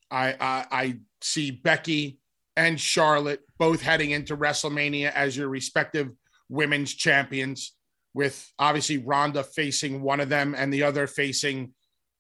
I, 0.09 0.33
I 0.39 0.65
I 0.71 0.97
see 1.21 1.51
Becky 1.51 2.19
and 2.55 2.79
Charlotte 2.79 3.41
both 3.57 3.81
heading 3.81 4.12
into 4.12 4.38
WrestleMania 4.38 5.12
as 5.13 5.36
your 5.36 5.49
respective 5.49 6.12
women's 6.49 6.93
champions, 6.93 7.73
with 8.13 8.51
obviously 8.59 8.99
Ronda 8.99 9.43
facing 9.43 10.01
one 10.01 10.19
of 10.19 10.29
them 10.29 10.53
and 10.55 10.71
the 10.71 10.83
other 10.83 11.07
facing 11.07 11.73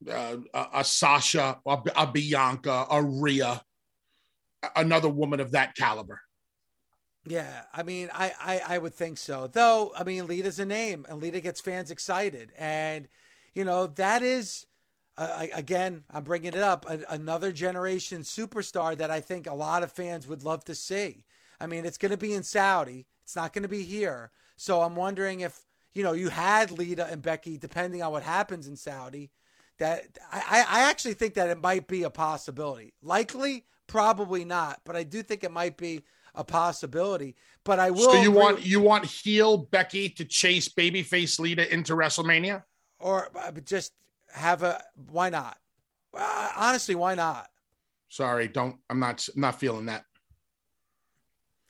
uh, 0.09 0.37
a, 0.53 0.67
a, 0.75 0.83
Sasha, 0.83 1.59
a, 1.65 1.77
a 1.95 2.07
Bianca, 2.07 2.85
a 2.89 3.03
Rhea, 3.03 3.61
another 4.75 5.09
woman 5.09 5.39
of 5.39 5.51
that 5.51 5.75
caliber. 5.75 6.21
Yeah, 7.25 7.63
I 7.73 7.83
mean, 7.83 8.09
I, 8.13 8.33
I, 8.39 8.75
I 8.75 8.77
would 8.77 8.93
think 8.93 9.17
so. 9.17 9.47
Though, 9.47 9.93
I 9.97 10.03
mean, 10.03 10.27
Lita's 10.27 10.59
a 10.59 10.65
name, 10.65 11.05
and 11.07 11.21
Lita 11.21 11.39
gets 11.39 11.61
fans 11.61 11.89
excited, 11.89 12.51
and 12.57 13.07
you 13.53 13.63
know 13.63 13.87
that 13.87 14.21
is, 14.21 14.65
uh, 15.17 15.45
again, 15.53 16.03
I'm 16.11 16.23
bringing 16.23 16.53
it 16.53 16.59
up, 16.59 16.85
a, 16.89 16.99
another 17.09 17.53
generation 17.53 18.23
superstar 18.23 18.97
that 18.97 19.09
I 19.09 19.21
think 19.21 19.47
a 19.47 19.53
lot 19.53 19.83
of 19.83 19.91
fans 19.91 20.27
would 20.27 20.43
love 20.43 20.65
to 20.65 20.75
see. 20.75 21.23
I 21.61 21.67
mean, 21.67 21.85
it's 21.85 21.97
going 21.97 22.11
to 22.11 22.17
be 22.17 22.33
in 22.33 22.43
Saudi. 22.43 23.05
It's 23.23 23.37
not 23.37 23.53
going 23.53 23.63
to 23.63 23.69
be 23.69 23.83
here. 23.83 24.31
So 24.57 24.81
I'm 24.81 24.95
wondering 24.95 25.39
if 25.39 25.61
you 25.93 26.03
know 26.03 26.11
you 26.11 26.27
had 26.27 26.71
Lita 26.71 27.05
and 27.05 27.21
Becky, 27.21 27.57
depending 27.57 28.03
on 28.03 28.11
what 28.11 28.23
happens 28.23 28.67
in 28.67 28.75
Saudi 28.75 29.31
that 29.79 30.17
I, 30.31 30.65
I 30.67 30.89
actually 30.89 31.13
think 31.13 31.33
that 31.35 31.49
it 31.49 31.61
might 31.61 31.87
be 31.87 32.03
a 32.03 32.09
possibility. 32.09 32.93
Likely, 33.01 33.65
probably 33.87 34.45
not, 34.45 34.81
but 34.85 34.95
I 34.95 35.03
do 35.03 35.23
think 35.23 35.43
it 35.43 35.51
might 35.51 35.77
be 35.77 36.01
a 36.35 36.43
possibility. 36.43 37.35
But 37.63 37.79
I 37.79 37.91
will. 37.91 38.11
So 38.11 38.21
you 38.21 38.31
want 38.31 38.65
you 38.65 38.79
want 38.79 39.05
heel 39.05 39.57
Becky 39.57 40.09
to 40.09 40.25
chase 40.25 40.69
babyface 40.69 41.39
Lita 41.39 41.71
into 41.73 41.93
WrestleMania, 41.93 42.63
or 42.99 43.29
uh, 43.35 43.51
just 43.63 43.93
have 44.33 44.63
a 44.63 44.83
why 45.09 45.29
not? 45.29 45.57
Uh, 46.13 46.49
honestly, 46.55 46.95
why 46.95 47.15
not? 47.15 47.49
Sorry, 48.09 48.47
don't. 48.47 48.77
I'm 48.89 48.99
not. 48.99 49.27
I'm 49.33 49.41
not 49.41 49.59
feeling 49.59 49.85
that. 49.85 50.05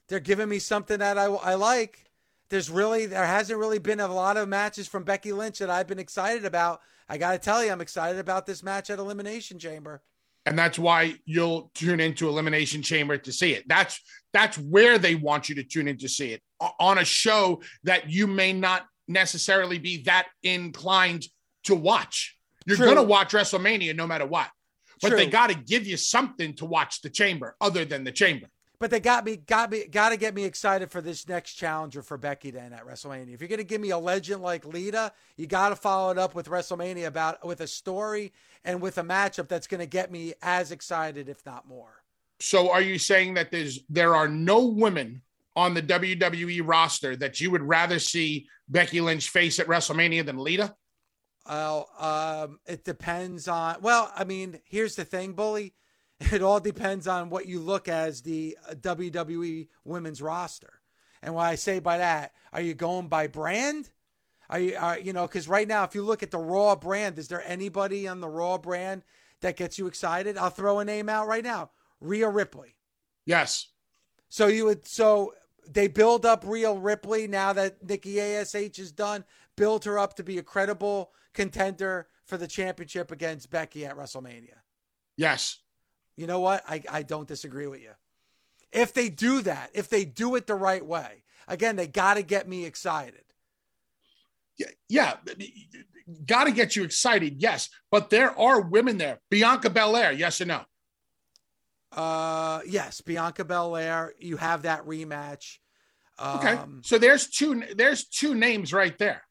They're 0.08 0.20
giving 0.20 0.50
me 0.50 0.60
something 0.60 1.00
that 1.00 1.18
I, 1.18 1.26
I 1.26 1.54
like. 1.56 2.12
There's 2.50 2.70
really 2.70 3.06
there 3.06 3.26
hasn't 3.26 3.60
really 3.60 3.80
been 3.80 4.00
a 4.00 4.08
lot 4.08 4.38
of 4.38 4.50
matches 4.50 4.88
from 4.88 5.04
Becky 5.04 5.32
Lynch 5.32 5.60
that 5.60 5.70
I've 5.70 5.88
been 5.88 6.00
excited 6.00 6.46
about 6.46 6.82
I 7.08 7.18
got 7.18 7.34
to 7.34 7.38
tell 7.38 7.64
you, 7.64 7.72
I'm 7.72 7.82
excited 7.82 8.20
about 8.20 8.46
this 8.46 8.64
match 8.64 8.90
at 8.90 9.00
Elimination 9.00 9.60
Chamber. 9.60 10.02
And 10.46 10.60
that's 10.60 10.78
why 10.78 11.16
you'll 11.26 11.72
tune 11.74 12.00
into 12.00 12.28
Elimination 12.28 12.82
Chamber 12.82 13.18
to 13.18 13.32
see 13.32 13.54
it. 13.54 13.64
That's 13.68 14.00
that's 14.34 14.58
where 14.58 14.98
they 14.98 15.16
want 15.16 15.48
you 15.48 15.56
to 15.56 15.64
tune 15.64 15.88
in 15.88 15.98
to 16.00 16.10
see 16.10 16.34
it 16.34 16.42
on 16.80 16.98
a 16.98 17.06
show 17.06 17.62
that 17.84 18.10
you 18.10 18.28
may 18.28 18.52
not 18.52 18.86
necessarily 19.08 19.78
be 19.78 20.04
that 20.04 20.28
inclined 20.42 21.26
to 21.66 21.76
watch. 21.76 22.38
You're 22.66 22.78
going 22.78 22.96
to 22.96 23.04
watch 23.04 23.34
WrestleMania 23.34 23.96
no 23.96 24.08
matter 24.08 24.26
what, 24.26 24.50
but 25.02 25.10
True. 25.10 25.18
they 25.18 25.28
got 25.28 25.50
to 25.50 25.56
give 25.56 25.86
you 25.86 25.98
something 25.98 26.56
to 26.56 26.66
watch 26.66 27.02
the 27.02 27.10
Chamber 27.10 27.56
other 27.62 27.86
than 27.86 28.04
the 28.04 28.12
Chamber 28.12 28.48
but 28.84 28.92
they 28.92 29.00
got 29.00 29.24
me, 29.24 29.38
got 29.38 29.72
me, 29.72 29.86
got 29.88 30.10
to 30.10 30.18
get 30.18 30.36
me 30.36 30.44
excited 30.44 30.92
for 30.92 31.00
this 31.00 31.26
next 31.30 31.54
challenger 31.54 32.02
for 32.02 32.18
Becky 32.18 32.52
then 32.52 32.74
at 32.74 32.86
WrestleMania. 32.86 33.34
If 33.34 33.40
you're 33.40 33.48
going 33.48 33.60
to 33.60 33.64
give 33.64 33.80
me 33.80 33.92
a 33.92 33.98
legend 33.98 34.42
like 34.42 34.66
Lita, 34.66 35.14
you 35.38 35.48
got 35.48 35.70
to 35.70 35.78
follow 35.78 36.12
it 36.12 36.18
up 36.18 36.36
with 36.36 36.50
WrestleMania 36.50 37.08
about 37.08 37.48
with 37.48 37.62
a 37.62 37.68
story 37.68 38.34
and 38.66 38.82
with 38.82 38.98
a 38.98 39.02
matchup 39.02 39.48
that's 39.48 39.68
going 39.68 39.80
to 39.80 39.86
get 39.86 40.12
me 40.12 40.34
as 40.42 40.74
excited, 40.74 41.30
if 41.30 41.46
not 41.46 41.66
more. 41.66 42.04
So, 42.42 42.72
are 42.72 42.82
you 42.82 43.00
saying 43.00 43.36
that 43.36 43.52
there's 43.52 43.80
there 43.88 44.18
are 44.18 44.28
no 44.28 44.66
women 44.66 45.22
on 45.56 45.74
the 45.74 45.82
WWE 45.82 46.60
roster 46.66 47.16
that 47.16 47.40
you 47.40 47.52
would 47.52 47.64
rather 47.64 48.00
see 48.00 48.50
Becky 48.68 49.00
Lynch 49.00 49.30
face 49.30 49.60
at 49.60 49.68
WrestleMania 49.68 50.26
than 50.26 50.36
Lita? 50.36 50.76
Well, 51.48 51.88
um, 51.98 52.60
it 52.66 52.84
depends 52.84 53.48
on. 53.48 53.78
Well, 53.80 54.12
I 54.14 54.26
mean, 54.26 54.60
here's 54.66 54.98
the 54.98 55.06
thing, 55.06 55.36
Bully 55.36 55.74
it 56.32 56.42
all 56.42 56.60
depends 56.60 57.08
on 57.08 57.30
what 57.30 57.48
you 57.48 57.60
look 57.60 57.88
as 57.88 58.22
the 58.22 58.58
uh, 58.70 58.74
WWE 58.74 59.68
women's 59.84 60.22
roster. 60.22 60.80
And 61.22 61.36
what 61.36 61.46
I 61.46 61.56
say 61.56 61.80
by 61.80 61.98
that, 61.98 62.34
are 62.52 62.62
you 62.62 62.74
going 62.74 63.08
by 63.08 63.28
brand? 63.28 63.90
Are 64.50 64.60
you, 64.60 64.76
are, 64.78 65.00
you 65.00 65.14
know, 65.14 65.26
because 65.26 65.48
right 65.48 65.68
now, 65.68 65.84
if 65.84 65.96
you 65.96 66.04
look 66.04 66.22
at 66.22 66.32
the 66.32 66.38
Raw 66.38 66.76
brand, 66.76 67.18
is 67.18 67.30
there 67.30 67.44
anybody 67.46 68.08
on 68.08 68.20
the 68.20 68.28
Raw 68.28 68.58
brand 68.58 69.04
that 69.42 69.58
gets 69.58 69.80
you 69.80 69.88
excited? 69.88 70.38
I'll 70.38 70.50
throw 70.50 70.80
a 70.80 70.86
name 70.86 71.10
out 71.10 71.28
right 71.28 71.44
now 71.44 71.72
Rhea 72.02 72.30
Ripley. 72.30 72.76
Yes. 73.26 73.70
So 74.30 74.48
you 74.48 74.66
would, 74.66 74.86
so 74.86 75.34
they 75.68 75.88
build 75.88 76.26
up 76.26 76.44
Rhea 76.46 76.74
Ripley 76.74 77.28
now 77.28 77.54
that 77.54 77.82
Nikki 77.88 78.20
ASH 78.20 78.54
is 78.54 78.92
done, 78.92 79.24
build 79.56 79.86
her 79.86 79.98
up 79.98 80.16
to 80.16 80.24
be 80.24 80.38
a 80.38 80.44
credible 80.44 81.12
contender 81.34 82.08
for 82.26 82.38
the 82.38 82.48
championship 82.48 83.12
against 83.12 83.50
Becky 83.50 83.86
at 83.86 83.98
WrestleMania. 83.98 84.58
Yes. 85.16 85.60
You 86.16 86.28
know 86.28 86.40
what? 86.40 86.64
I, 86.68 86.84
I 86.90 87.04
don't 87.04 87.28
disagree 87.28 87.68
with 87.68 87.82
you. 87.82 87.92
If 88.72 88.94
they 88.94 89.10
do 89.10 89.42
that, 89.42 89.70
if 89.74 89.90
they 89.90 90.06
do 90.06 90.36
it 90.36 90.48
the 90.48 90.56
right 90.56 90.86
way, 90.86 91.24
again, 91.48 91.76
they 91.76 91.88
got 91.88 92.16
to 92.16 92.24
get 92.24 92.48
me 92.48 92.66
excited. 92.66 93.24
Yeah, 94.58 94.68
yeah, 94.88 95.14
got 96.26 96.46
to 96.46 96.52
get 96.52 96.76
you 96.76 96.84
excited. 96.84 97.42
Yes, 97.42 97.70
but 97.90 98.10
there 98.10 98.38
are 98.38 98.62
women 98.62 98.98
there. 98.98 99.20
Bianca 99.30 99.70
Belair, 99.70 100.12
yes 100.12 100.42
or 100.42 100.46
no? 100.46 100.62
Uh, 101.92 102.62
yes, 102.68 103.02
Bianca 103.02 103.46
Belair. 103.46 104.14
You 104.20 104.38
have 104.38 104.64
that 104.64 104.86
rematch. 104.86 105.58
Um, 106.20 106.38
okay, 106.38 106.60
so 106.84 106.98
there's 106.98 107.28
two. 107.30 107.64
There's 107.76 108.06
two 108.06 108.36
names 108.36 108.74
right 108.74 108.98
there, 109.00 109.24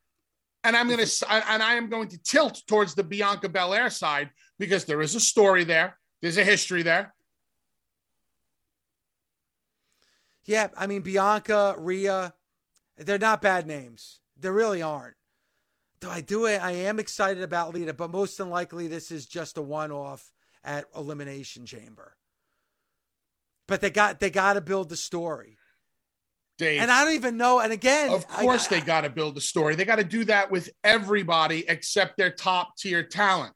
and 0.65 0.77
I'm 0.77 0.89
gonna 0.89 1.07
and 1.29 1.63
I 1.63 1.75
am 1.75 1.89
going 1.89 2.09
to 2.09 2.23
tilt 2.23 2.63
towards 2.67 2.95
the 2.95 3.05
Bianca 3.05 3.49
Belair 3.49 3.91
side 3.91 4.31
because 4.59 4.85
there 4.85 5.01
is 5.01 5.15
a 5.15 5.21
story 5.21 5.65
there. 5.65 5.97
There's 6.23 6.39
a 6.39 6.45
history 6.45 6.83
there. 6.83 7.13
Yeah, 10.45 10.69
I 10.77 10.87
mean 10.87 11.03
Bianca, 11.03 11.75
Rhea, 11.77 12.35
they're 12.97 13.19
not 13.19 13.43
bad 13.43 13.67
names. 13.67 14.21
They 14.39 14.51
really 14.51 14.83
aren't. 14.83 15.17
Though 16.01 16.11
I 16.11 16.21
do 16.21 16.47
it, 16.47 16.63
I 16.63 16.73
am 16.73 16.99
excited 16.99 17.43
about 17.43 17.75
Lita, 17.75 17.95
but 17.95 18.11
most 18.11 18.41
unlikely 18.41 18.89
this 18.89 19.11
is 19.11 19.27
just 19.27 19.57
a 19.57 19.63
one-off 19.63 20.33
at 20.65 20.87
Elimination 20.97 21.65
Chamber. 21.67 22.17
But 23.69 23.81
they 23.81 23.91
got 23.91 24.19
they 24.21 24.31
got 24.31 24.55
to 24.55 24.61
build 24.61 24.89
the 24.89 24.97
story. 24.97 25.59
Dave, 26.59 26.81
and 26.81 26.91
I 26.91 27.05
don't 27.05 27.15
even 27.15 27.37
know. 27.37 27.61
And 27.61 27.73
again, 27.73 28.11
of 28.11 28.27
course, 28.29 28.71
I, 28.71 28.81
they 28.81 28.85
got 28.85 29.03
to 29.03 29.11
build 29.11 29.35
the 29.35 29.41
story. 29.41 29.75
They 29.75 29.85
got 29.85 29.97
to 29.97 30.05
do 30.05 30.25
that 30.25 30.51
with 30.51 30.71
everybody 30.85 31.65
except 31.69 32.17
their 32.17 32.31
top 32.31 32.77
tier 32.77 33.03
talent. 33.03 33.55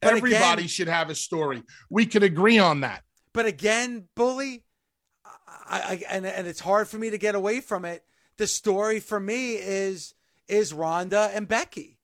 But 0.00 0.12
Everybody 0.14 0.62
again, 0.62 0.68
should 0.68 0.88
have 0.88 1.10
a 1.10 1.14
story. 1.14 1.62
We 1.90 2.06
could 2.06 2.22
agree 2.22 2.58
on 2.58 2.80
that. 2.80 3.02
But 3.32 3.46
again, 3.46 4.08
bully, 4.16 4.64
I, 5.24 5.80
I, 5.80 6.02
and 6.10 6.26
and 6.26 6.46
it's 6.46 6.60
hard 6.60 6.88
for 6.88 6.98
me 6.98 7.10
to 7.10 7.18
get 7.18 7.34
away 7.34 7.60
from 7.60 7.84
it. 7.84 8.04
The 8.38 8.46
story 8.46 9.00
for 9.00 9.20
me 9.20 9.54
is 9.54 10.14
is 10.48 10.72
Ronda 10.72 11.30
and 11.34 11.46
Becky. 11.46 11.98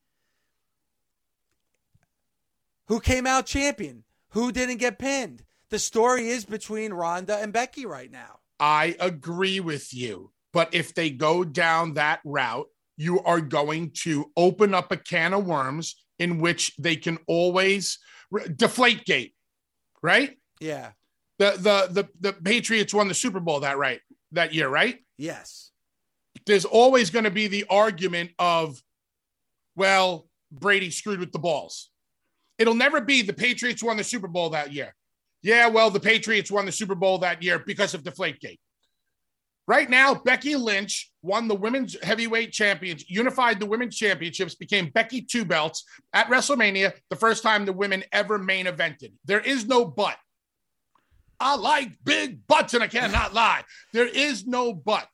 Who 2.88 3.00
came 3.00 3.26
out 3.26 3.46
champion? 3.46 4.04
Who 4.30 4.52
didn't 4.52 4.76
get 4.76 4.98
pinned? 4.98 5.44
The 5.70 5.78
story 5.78 6.28
is 6.28 6.44
between 6.44 6.92
Ronda 6.92 7.38
and 7.38 7.52
Becky 7.52 7.86
right 7.86 8.10
now. 8.10 8.38
I 8.60 8.94
agree 9.00 9.58
with 9.60 9.92
you. 9.92 10.30
But 10.52 10.72
if 10.72 10.94
they 10.94 11.10
go 11.10 11.44
down 11.44 11.94
that 11.94 12.20
route, 12.24 12.68
you 12.96 13.20
are 13.22 13.40
going 13.40 13.90
to 14.02 14.30
open 14.36 14.74
up 14.74 14.92
a 14.92 14.96
can 14.96 15.34
of 15.34 15.46
worms 15.46 15.96
in 16.18 16.38
which 16.38 16.74
they 16.78 16.96
can 16.96 17.18
always 17.26 17.98
deflate 18.56 19.04
gate, 19.04 19.34
right? 20.02 20.36
Yeah. 20.60 20.90
The 21.38 21.52
the 21.52 22.02
the 22.02 22.08
the 22.20 22.32
Patriots 22.32 22.94
won 22.94 23.08
the 23.08 23.14
Super 23.14 23.40
Bowl 23.40 23.60
that 23.60 23.78
right 23.78 24.00
that 24.32 24.54
year, 24.54 24.68
right? 24.68 24.98
Yes. 25.18 25.70
There's 26.46 26.64
always 26.64 27.10
going 27.10 27.24
to 27.24 27.30
be 27.30 27.48
the 27.48 27.66
argument 27.68 28.30
of, 28.38 28.80
well, 29.74 30.28
Brady 30.52 30.90
screwed 30.90 31.18
with 31.18 31.32
the 31.32 31.38
balls. 31.38 31.90
It'll 32.58 32.74
never 32.74 33.00
be 33.00 33.22
the 33.22 33.32
Patriots 33.32 33.82
won 33.82 33.96
the 33.96 34.04
Super 34.04 34.28
Bowl 34.28 34.50
that 34.50 34.72
year. 34.72 34.94
Yeah, 35.42 35.68
well, 35.68 35.90
the 35.90 36.00
Patriots 36.00 36.50
won 36.50 36.66
the 36.66 36.72
Super 36.72 36.94
Bowl 36.94 37.18
that 37.18 37.42
year 37.42 37.58
because 37.58 37.94
of 37.94 38.02
Deflategate. 38.02 38.58
Right 39.68 39.90
now, 39.90 40.14
Becky 40.14 40.54
Lynch 40.54 41.10
won 41.22 41.48
the 41.48 41.54
women's 41.54 41.96
heavyweight 42.00 42.52
champions, 42.52 43.08
unified 43.10 43.58
the 43.58 43.66
women's 43.66 43.96
championships, 43.96 44.54
became 44.54 44.90
Becky 44.90 45.22
two 45.22 45.44
belts 45.44 45.84
at 46.12 46.28
WrestleMania, 46.28 46.92
the 47.10 47.16
first 47.16 47.42
time 47.42 47.64
the 47.64 47.72
women 47.72 48.04
ever 48.12 48.38
main 48.38 48.66
evented. 48.66 49.12
There 49.24 49.40
is 49.40 49.66
no 49.66 49.84
but. 49.84 50.16
I 51.40 51.56
like 51.56 51.92
big 52.04 52.46
butts, 52.46 52.74
and 52.74 52.82
I 52.82 52.86
cannot 52.86 53.34
lie. 53.34 53.64
There 53.92 54.06
is 54.06 54.46
no 54.46 54.72
but. 54.72 55.08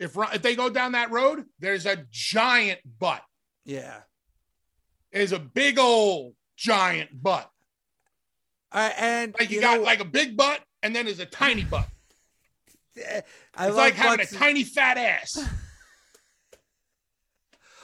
If, 0.00 0.16
if 0.16 0.42
they 0.42 0.56
go 0.56 0.70
down 0.70 0.92
that 0.92 1.10
road, 1.10 1.44
there's 1.58 1.84
a 1.84 2.04
giant 2.10 2.80
butt. 2.98 3.22
Yeah. 3.64 3.98
is 5.12 5.32
a 5.32 5.38
big 5.38 5.78
old 5.78 6.34
giant 6.56 7.10
butt. 7.22 7.50
Uh, 8.72 8.90
and 8.98 9.34
Like 9.38 9.50
you, 9.50 9.56
you 9.56 9.60
got 9.60 9.78
know, 9.78 9.84
like 9.84 10.00
a 10.00 10.04
big 10.04 10.36
butt, 10.36 10.60
and 10.82 10.96
then 10.96 11.04
there's 11.04 11.20
a 11.20 11.26
tiny 11.26 11.64
butt. 11.64 11.88
I 13.54 13.66
It's 13.66 13.76
love 13.76 13.76
like 13.76 13.94
having 13.94 14.20
a 14.20 14.26
tiny 14.26 14.64
fat 14.64 14.96
ass. 14.98 15.36
A 15.36 15.48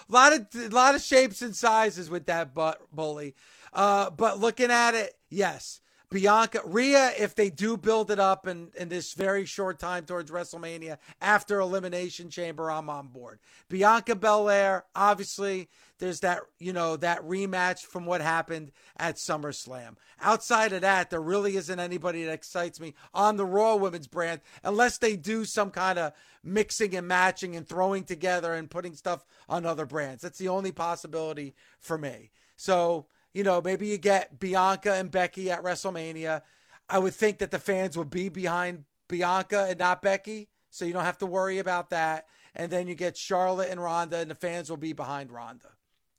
lot 0.12 0.32
of 0.32 0.46
a 0.54 0.68
lot 0.68 0.94
of 0.94 1.02
shapes 1.02 1.42
and 1.42 1.54
sizes 1.54 2.10
with 2.10 2.26
that 2.26 2.54
butt 2.54 2.80
bully. 2.92 3.34
Uh, 3.72 4.10
but 4.10 4.38
looking 4.38 4.70
at 4.70 4.94
it, 4.94 5.14
yes, 5.28 5.80
Bianca 6.14 6.60
Rhea. 6.64 7.12
If 7.18 7.34
they 7.34 7.50
do 7.50 7.76
build 7.76 8.08
it 8.12 8.20
up 8.20 8.46
in 8.46 8.70
in 8.76 8.88
this 8.88 9.14
very 9.14 9.44
short 9.44 9.80
time 9.80 10.04
towards 10.04 10.30
WrestleMania 10.30 10.98
after 11.20 11.58
Elimination 11.58 12.30
Chamber, 12.30 12.70
I'm 12.70 12.88
on 12.88 13.08
board. 13.08 13.40
Bianca 13.68 14.14
Belair, 14.14 14.84
obviously, 14.94 15.68
there's 15.98 16.20
that 16.20 16.42
you 16.60 16.72
know 16.72 16.96
that 16.98 17.20
rematch 17.22 17.80
from 17.80 18.06
what 18.06 18.20
happened 18.20 18.70
at 18.96 19.16
SummerSlam. 19.16 19.96
Outside 20.20 20.72
of 20.72 20.82
that, 20.82 21.10
there 21.10 21.20
really 21.20 21.56
isn't 21.56 21.80
anybody 21.80 22.22
that 22.22 22.32
excites 22.32 22.78
me 22.78 22.94
on 23.12 23.36
the 23.36 23.44
Raw 23.44 23.74
Women's 23.74 24.06
brand 24.06 24.40
unless 24.62 24.98
they 24.98 25.16
do 25.16 25.44
some 25.44 25.72
kind 25.72 25.98
of 25.98 26.12
mixing 26.44 26.94
and 26.94 27.08
matching 27.08 27.56
and 27.56 27.66
throwing 27.66 28.04
together 28.04 28.54
and 28.54 28.70
putting 28.70 28.94
stuff 28.94 29.26
on 29.48 29.66
other 29.66 29.84
brands. 29.84 30.22
That's 30.22 30.38
the 30.38 30.46
only 30.46 30.70
possibility 30.70 31.56
for 31.80 31.98
me. 31.98 32.30
So, 32.56 33.06
you 33.34 33.42
know, 33.42 33.60
maybe 33.60 33.88
you 33.88 33.98
get 33.98 34.38
Bianca 34.38 34.94
and 34.94 35.10
Becky 35.10 35.50
at 35.50 35.62
WrestleMania. 35.62 36.42
I 36.88 36.98
would 36.98 37.14
think 37.14 37.38
that 37.38 37.50
the 37.50 37.58
fans 37.58 37.98
would 37.98 38.10
be 38.10 38.28
behind 38.28 38.84
Bianca 39.08 39.66
and 39.68 39.78
not 39.78 40.00
Becky, 40.00 40.48
so 40.70 40.84
you 40.84 40.92
don't 40.92 41.04
have 41.04 41.18
to 41.18 41.26
worry 41.26 41.58
about 41.58 41.90
that. 41.90 42.26
And 42.54 42.70
then 42.70 42.86
you 42.86 42.94
get 42.94 43.16
Charlotte 43.16 43.70
and 43.70 43.82
Ronda, 43.82 44.18
and 44.18 44.30
the 44.30 44.36
fans 44.36 44.70
will 44.70 44.76
be 44.76 44.92
behind 44.92 45.32
Ronda. 45.32 45.70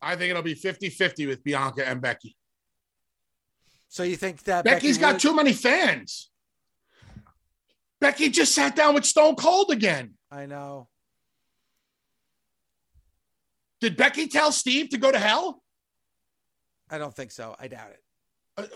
I 0.01 0.17
think 0.17 0.29
it'll 0.29 0.43
be 0.43 0.53
50 0.53 0.89
50 0.89 1.25
with 1.25 1.43
Bianca 1.43 1.87
and 1.87 2.01
Becky. 2.01 2.35
So 3.87 4.03
you 4.03 4.17
think 4.17 4.43
that 4.43 4.65
Becky's 4.65 4.97
Becky 4.97 5.01
got 5.01 5.13
would- 5.13 5.21
too 5.21 5.33
many 5.33 5.53
fans. 5.53 6.29
Becky 8.01 8.29
just 8.29 8.53
sat 8.53 8.75
down 8.75 8.93
with 8.93 9.05
Stone 9.05 9.35
Cold 9.35 9.71
again. 9.71 10.15
I 10.29 10.45
know. 10.45 10.89
Did 13.79 13.95
Becky 13.95 14.27
tell 14.27 14.51
Steve 14.51 14.89
to 14.89 14.97
go 14.97 15.11
to 15.11 15.17
hell? 15.17 15.63
I 16.89 16.97
don't 16.97 17.15
think 17.15 17.31
so. 17.31 17.55
I 17.59 17.67
doubt 17.67 17.91
it. 17.91 18.71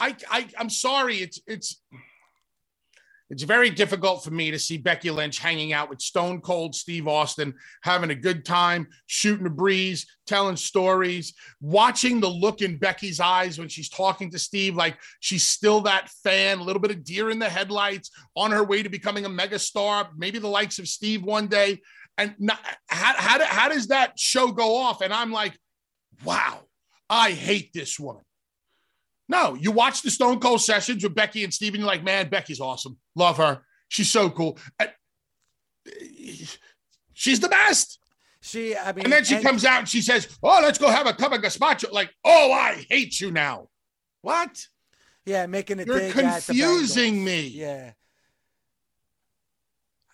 I, 0.00 0.16
I 0.30 0.48
I'm 0.58 0.70
sorry. 0.70 1.16
It's 1.16 1.40
it's 1.46 1.80
it's 3.30 3.42
very 3.42 3.70
difficult 3.70 4.22
for 4.22 4.30
me 4.30 4.50
to 4.50 4.58
see 4.58 4.76
Becky 4.76 5.10
Lynch 5.10 5.38
hanging 5.38 5.72
out 5.72 5.88
with 5.88 6.00
Stone 6.00 6.42
Cold 6.42 6.74
Steve 6.74 7.08
Austin, 7.08 7.54
having 7.82 8.10
a 8.10 8.14
good 8.14 8.44
time, 8.44 8.86
shooting 9.06 9.46
a 9.46 9.50
breeze, 9.50 10.06
telling 10.26 10.56
stories, 10.56 11.32
watching 11.60 12.20
the 12.20 12.28
look 12.28 12.60
in 12.60 12.76
Becky's 12.76 13.20
eyes 13.20 13.58
when 13.58 13.68
she's 13.68 13.88
talking 13.88 14.30
to 14.30 14.38
Steve, 14.38 14.76
like 14.76 14.98
she's 15.20 15.42
still 15.42 15.80
that 15.80 16.10
fan, 16.22 16.58
a 16.58 16.62
little 16.62 16.82
bit 16.82 16.90
of 16.90 17.02
deer 17.02 17.30
in 17.30 17.38
the 17.38 17.48
headlights, 17.48 18.10
on 18.36 18.50
her 18.50 18.62
way 18.62 18.82
to 18.82 18.90
becoming 18.90 19.24
a 19.24 19.30
megastar, 19.30 20.08
maybe 20.16 20.38
the 20.38 20.46
likes 20.46 20.78
of 20.78 20.86
Steve 20.86 21.22
one 21.22 21.46
day. 21.46 21.80
And 22.18 22.34
not, 22.38 22.60
how, 22.88 23.14
how, 23.16 23.44
how 23.44 23.68
does 23.68 23.88
that 23.88 24.18
show 24.18 24.52
go 24.52 24.76
off? 24.76 25.00
And 25.00 25.12
I'm 25.12 25.32
like, 25.32 25.58
wow, 26.24 26.60
I 27.08 27.30
hate 27.32 27.72
this 27.72 27.98
woman. 27.98 28.22
No, 29.28 29.54
you 29.54 29.72
watch 29.72 30.02
the 30.02 30.10
Stone 30.10 30.40
Cold 30.40 30.60
sessions 30.60 31.02
with 31.02 31.14
Becky 31.14 31.44
and 31.44 31.54
Steven. 31.54 31.80
You're 31.80 31.88
like, 31.88 32.04
man, 32.04 32.28
Becky's 32.28 32.60
awesome. 32.60 32.98
Love 33.16 33.38
her. 33.38 33.62
She's 33.88 34.10
so 34.10 34.28
cool. 34.28 34.58
She's 37.14 37.40
the 37.40 37.48
best. 37.48 37.98
She, 38.40 38.76
I 38.76 38.92
mean, 38.92 39.04
And 39.04 39.12
then 39.12 39.24
she 39.24 39.40
comes 39.40 39.64
out 39.64 39.78
and 39.78 39.88
she 39.88 40.02
says, 40.02 40.28
oh, 40.42 40.60
let's 40.62 40.76
go 40.76 40.90
have 40.90 41.06
a 41.06 41.14
cup 41.14 41.32
of 41.32 41.40
gazpacho. 41.40 41.90
Like, 41.90 42.10
oh, 42.24 42.52
I 42.52 42.84
hate 42.90 43.18
you 43.18 43.30
now. 43.30 43.68
What? 44.20 44.66
Yeah, 45.24 45.46
making 45.46 45.80
it. 45.80 45.86
You're 45.86 46.10
confusing 46.10 47.24
me. 47.24 47.46
Yeah. 47.46 47.92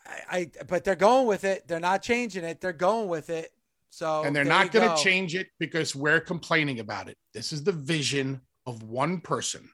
I, 0.07 0.21
I, 0.31 0.51
but 0.69 0.85
they're 0.85 0.95
going 0.95 1.27
with 1.27 1.43
it. 1.43 1.67
They're 1.67 1.81
not 1.81 2.03
changing 2.03 2.45
it. 2.45 2.61
They're 2.61 2.73
going 2.73 3.09
with 3.09 3.31
it. 3.31 3.53
So 3.91 4.23
and 4.23 4.35
they're 4.35 4.45
not 4.45 4.73
going 4.73 4.89
to 4.89 5.03
change 5.03 5.35
it 5.35 5.49
because 5.59 5.95
we're 5.95 6.21
complaining 6.21 6.81
about 6.81 7.09
it. 7.09 7.19
This 7.35 7.53
is 7.53 7.65
the 7.65 7.73
vision 7.73 8.41
of 8.67 8.83
one 8.83 9.21
person 9.21 9.69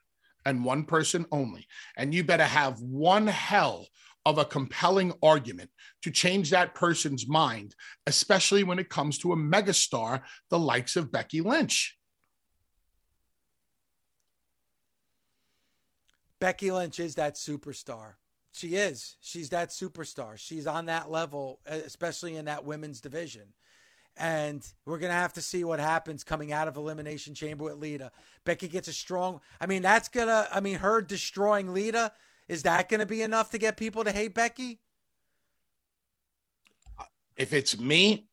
and 0.45 0.65
one 0.65 0.85
person 0.85 1.27
only. 1.31 1.67
And 1.97 2.15
you 2.15 2.25
better 2.25 2.45
have 2.45 2.81
one 2.81 3.27
hell 3.27 3.87
of 4.25 4.39
a 4.39 4.45
compelling 4.45 5.13
argument 5.23 5.71
to 6.03 6.11
change 6.11 6.51
that 6.51 6.75
person's 6.75 7.29
mind, 7.29 7.75
especially 8.07 8.65
when 8.65 8.79
it 8.79 8.89
comes 8.89 9.19
to 9.19 9.33
a 9.33 9.37
megastar, 9.37 10.23
the 10.51 10.59
likes 10.59 10.97
of 10.97 11.13
Becky 11.13 11.41
Lynch. 11.41 11.97
Becky 16.41 16.71
Lynch 16.71 16.99
is 16.99 17.15
that 17.15 17.35
superstar. 17.35 18.15
She 18.53 18.77
is. 18.77 19.17
She's 19.21 19.51
that 19.51 19.69
superstar. 19.69 20.39
She's 20.39 20.67
on 20.67 20.87
that 20.87 21.11
level, 21.11 21.61
especially 21.67 22.37
in 22.37 22.47
that 22.47 22.65
women's 22.65 23.01
division. 23.01 23.53
And 24.17 24.67
we're 24.87 24.99
going 24.99 25.11
to 25.11 25.17
have 25.17 25.35
to 25.35 25.43
see 25.43 25.63
what 25.63 25.79
happens 25.79 26.25
coming 26.25 26.53
out 26.53 26.69
of 26.69 26.77
Elimination 26.77 27.35
Chamber 27.35 27.65
with 27.65 27.75
Lita. 27.75 28.11
Becky 28.45 28.69
gets 28.69 28.89
a 28.89 28.93
strong, 28.93 29.41
I 29.61 29.67
mean, 29.67 29.83
that's 29.83 30.09
going 30.09 30.29
to, 30.29 30.49
I 30.51 30.61
mean, 30.61 30.77
her 30.77 31.03
destroying 31.03 31.75
Lita, 31.75 32.13
is 32.49 32.63
that 32.63 32.89
going 32.89 33.01
to 33.01 33.07
be 33.07 33.23
enough 33.23 33.51
to 33.51 33.59
get 33.59 33.77
people 33.77 34.05
to 34.05 34.13
hate 34.13 34.35
Becky? 34.35 34.81
If 37.37 37.53
it's 37.53 37.79
me, 37.79 38.29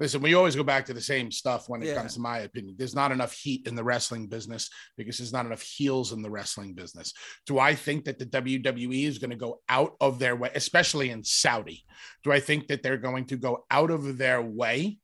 listen, 0.00 0.20
we 0.22 0.34
always 0.34 0.56
go 0.56 0.62
back 0.62 0.86
to 0.86 0.94
the 0.94 1.00
same 1.00 1.30
stuff 1.30 1.68
when 1.68 1.82
it 1.82 1.86
Yeah. 1.86 1.96
comes 1.96 2.14
to 2.14 2.20
my 2.20 2.38
opinion. 2.40 2.74
There's 2.78 2.94
not 2.94 3.12
enough 3.12 3.32
heat 3.32 3.66
in 3.66 3.74
the 3.74 3.84
wrestling 3.84 4.26
business 4.26 4.70
because 4.96 5.18
there's 5.18 5.32
not 5.32 5.46
enough 5.46 5.62
heels 5.62 6.12
in 6.12 6.22
the 6.22 6.30
wrestling 6.30 6.74
business. 6.74 7.12
Do 7.46 7.58
I 7.58 7.74
think 7.74 8.04
that 8.04 8.18
the 8.18 8.26
WWE 8.26 9.04
is 9.06 9.18
going 9.18 9.30
to 9.30 9.36
go 9.36 9.60
out 9.68 9.96
of 10.00 10.18
their 10.18 10.36
way, 10.36 10.50
especially 10.54 11.10
in 11.10 11.22
Saudi? 11.24 11.84
Do 12.22 12.32
I 12.32 12.40
think 12.40 12.68
that 12.68 12.82
they're 12.82 12.96
going 12.96 13.26
to 13.26 13.36
go 13.36 13.64
out 13.70 13.90
of 13.90 14.18
their 14.18 14.42
way 14.42 14.98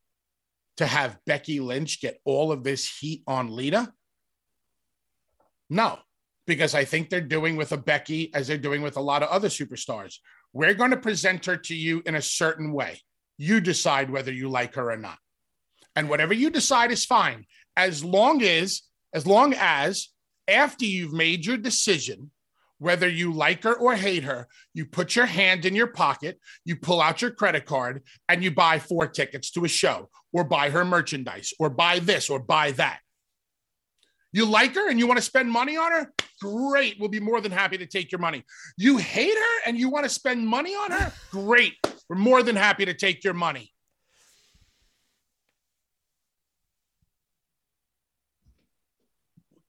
to 0.77 0.85
have 0.85 1.19
Becky 1.25 1.59
Lynch 1.59 2.01
get 2.01 2.19
all 2.25 2.51
of 2.51 2.63
this 2.63 2.89
heat 2.99 3.23
on 3.27 3.49
Lita? 3.49 3.93
No, 5.69 5.99
because 6.47 6.75
I 6.75 6.83
think 6.85 7.09
they're 7.09 7.21
doing 7.21 7.55
with 7.55 7.71
a 7.71 7.77
Becky 7.77 8.33
as 8.33 8.47
they're 8.47 8.57
doing 8.57 8.81
with 8.81 8.97
a 8.97 9.01
lot 9.01 9.23
of 9.23 9.29
other 9.29 9.47
superstars. 9.47 10.17
We're 10.53 10.73
going 10.73 10.91
to 10.91 10.97
present 10.97 11.45
her 11.45 11.55
to 11.55 11.75
you 11.75 12.01
in 12.05 12.15
a 12.15 12.21
certain 12.21 12.73
way. 12.73 12.99
You 13.41 13.59
decide 13.59 14.11
whether 14.11 14.31
you 14.31 14.49
like 14.49 14.75
her 14.75 14.91
or 14.91 14.97
not. 14.97 15.17
And 15.95 16.09
whatever 16.09 16.31
you 16.31 16.51
decide 16.51 16.91
is 16.91 17.05
fine 17.05 17.47
as 17.75 18.03
long 18.03 18.43
as 18.43 18.83
as 19.15 19.25
long 19.25 19.55
as 19.57 20.09
after 20.47 20.85
you've 20.85 21.11
made 21.11 21.43
your 21.43 21.57
decision 21.57 22.29
whether 22.77 23.07
you 23.07 23.33
like 23.33 23.63
her 23.63 23.73
or 23.73 23.95
hate 23.95 24.23
her, 24.23 24.47
you 24.75 24.85
put 24.85 25.15
your 25.15 25.25
hand 25.25 25.65
in 25.65 25.75
your 25.75 25.87
pocket, 25.87 26.39
you 26.65 26.75
pull 26.75 27.01
out 27.01 27.21
your 27.21 27.31
credit 27.31 27.65
card 27.65 28.03
and 28.29 28.43
you 28.43 28.51
buy 28.51 28.77
four 28.77 29.07
tickets 29.07 29.49
to 29.51 29.65
a 29.65 29.67
show 29.67 30.09
or 30.33 30.43
buy 30.43 30.69
her 30.69 30.85
merchandise 30.85 31.51
or 31.57 31.69
buy 31.71 31.97
this 31.97 32.29
or 32.29 32.39
buy 32.39 32.71
that. 32.73 32.99
You 34.33 34.45
like 34.45 34.75
her 34.75 34.87
and 34.87 34.99
you 34.99 35.07
want 35.07 35.17
to 35.17 35.25
spend 35.25 35.51
money 35.51 35.77
on 35.77 35.91
her? 35.91 36.13
Great. 36.41 36.99
We'll 36.99 37.09
be 37.09 37.19
more 37.19 37.39
than 37.39 37.51
happy 37.51 37.77
to 37.77 37.85
take 37.85 38.11
your 38.11 38.19
money. 38.19 38.43
You 38.75 38.97
hate 38.97 39.35
her 39.35 39.61
and 39.67 39.77
you 39.77 39.89
want 39.89 40.05
to 40.05 40.09
spend 40.09 40.45
money 40.47 40.71
on 40.71 40.91
her? 40.91 41.13
Great. 41.31 41.73
We're 42.09 42.15
more 42.15 42.41
than 42.41 42.55
happy 42.55 42.85
to 42.85 42.93
take 42.93 43.23
your 43.23 43.35
money. 43.35 43.71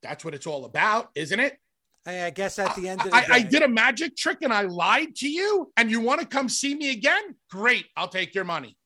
That's 0.03 0.25
what 0.25 0.35
it's 0.35 0.47
all 0.47 0.65
about, 0.65 1.11
isn't 1.15 1.39
it? 1.39 1.59
I, 2.05 2.31
guess 2.31 2.59
at 2.59 2.75
the 2.75 2.89
end 2.89 3.03
of 3.03 3.11
the 3.11 3.15
I, 3.15 3.21
day. 3.21 3.27
I 3.31 3.43
did 3.43 3.63
a 3.63 3.69
magic 3.69 4.17
trick 4.17 4.39
and 4.43 4.53
I 4.53 4.63
lied 4.63 5.15
to 5.17 5.29
you, 5.29 5.71
and 5.77 5.89
you 5.89 6.01
want 6.01 6.21
to 6.21 6.27
come 6.27 6.49
see 6.49 6.75
me 6.75 6.91
again? 6.91 7.37
Great. 7.49 7.87
I'll 7.97 8.09
take 8.09 8.35
your 8.35 8.43
money. 8.43 8.77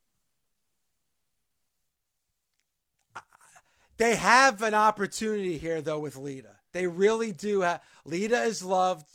They 3.96 4.16
have 4.16 4.60
an 4.60 4.74
opportunity 4.74 5.56
here, 5.56 5.80
though, 5.80 6.00
with 6.00 6.16
Lita. 6.16 6.55
They 6.76 6.86
really 6.86 7.32
do. 7.32 7.62
Have, 7.62 7.80
Lita 8.04 8.42
is 8.42 8.62
loved. 8.62 9.06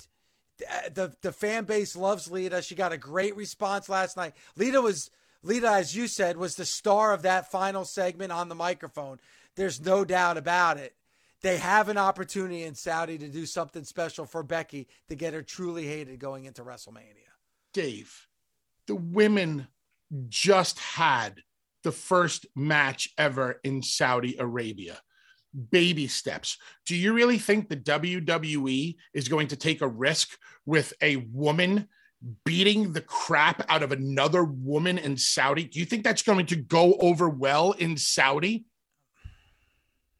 The 0.95 1.15
the 1.21 1.32
fan 1.32 1.65
base 1.65 1.95
loves 1.95 2.32
Lita. 2.32 2.63
She 2.63 2.74
got 2.74 2.91
a 2.91 2.97
great 2.97 3.36
response 3.36 3.88
last 3.88 4.17
night. 4.17 4.34
Lita 4.56 4.82
was 4.82 5.12
Lita, 5.43 5.69
as 5.69 5.95
you 5.95 6.08
said, 6.08 6.38
was 6.38 6.56
the 6.56 6.65
star 6.65 7.13
of 7.13 7.21
that 7.21 7.52
final 7.52 7.86
segment 7.86 8.32
on 8.32 8.50
the 8.50 8.56
microphone. 8.56 9.19
There's 9.56 9.80
no 9.80 10.04
doubt 10.04 10.38
about 10.38 10.78
it. 10.78 10.95
They 11.43 11.58
have 11.58 11.88
an 11.88 12.00
opportunity 12.00 12.63
in 12.63 12.74
Saudi 12.74 13.19
to 13.19 13.28
do 13.28 13.45
something 13.45 13.84
special 13.84 14.26
for 14.26 14.41
Becky 14.41 14.88
to 15.10 15.13
get 15.13 15.36
her 15.36 15.43
truly 15.43 15.86
hated 15.86 16.19
going 16.19 16.45
into 16.45 16.63
WrestleMania. 16.63 17.30
Dave, 17.74 18.28
the 18.88 18.95
women 18.95 19.67
just 20.30 20.80
had 20.80 21.43
the 21.84 21.91
first 21.91 22.47
match 22.56 23.10
ever 23.19 23.60
in 23.63 23.84
Saudi 23.84 24.36
Arabia. 24.39 25.00
Baby 25.72 26.08
steps. 26.08 26.58
Do 26.86 26.96
you 26.96 27.14
really 27.14 27.38
think 27.38 27.68
the 27.68 27.78
WWE 27.78 28.96
is 29.14 29.28
going 29.28 29.48
to 29.50 29.56
take 29.56 29.82
a 29.82 29.88
risk 29.88 30.38
with 30.66 30.94
a 31.02 31.18
woman 31.18 31.88
beating 32.46 32.94
the 32.94 33.02
crap 33.02 33.66
out 33.70 33.84
of 33.84 33.92
another 33.92 34.44
woman 34.44 34.98
in 34.98 35.18
Saudi? 35.18 35.66
Do 35.66 35.80
you 35.80 35.86
think 35.86 36.04
that's 36.04 36.24
going 36.24 36.46
to 36.48 36.56
go 36.56 36.96
over 37.00 37.28
well 37.28 37.74
in 37.74 37.98
Saudi? 37.98 38.66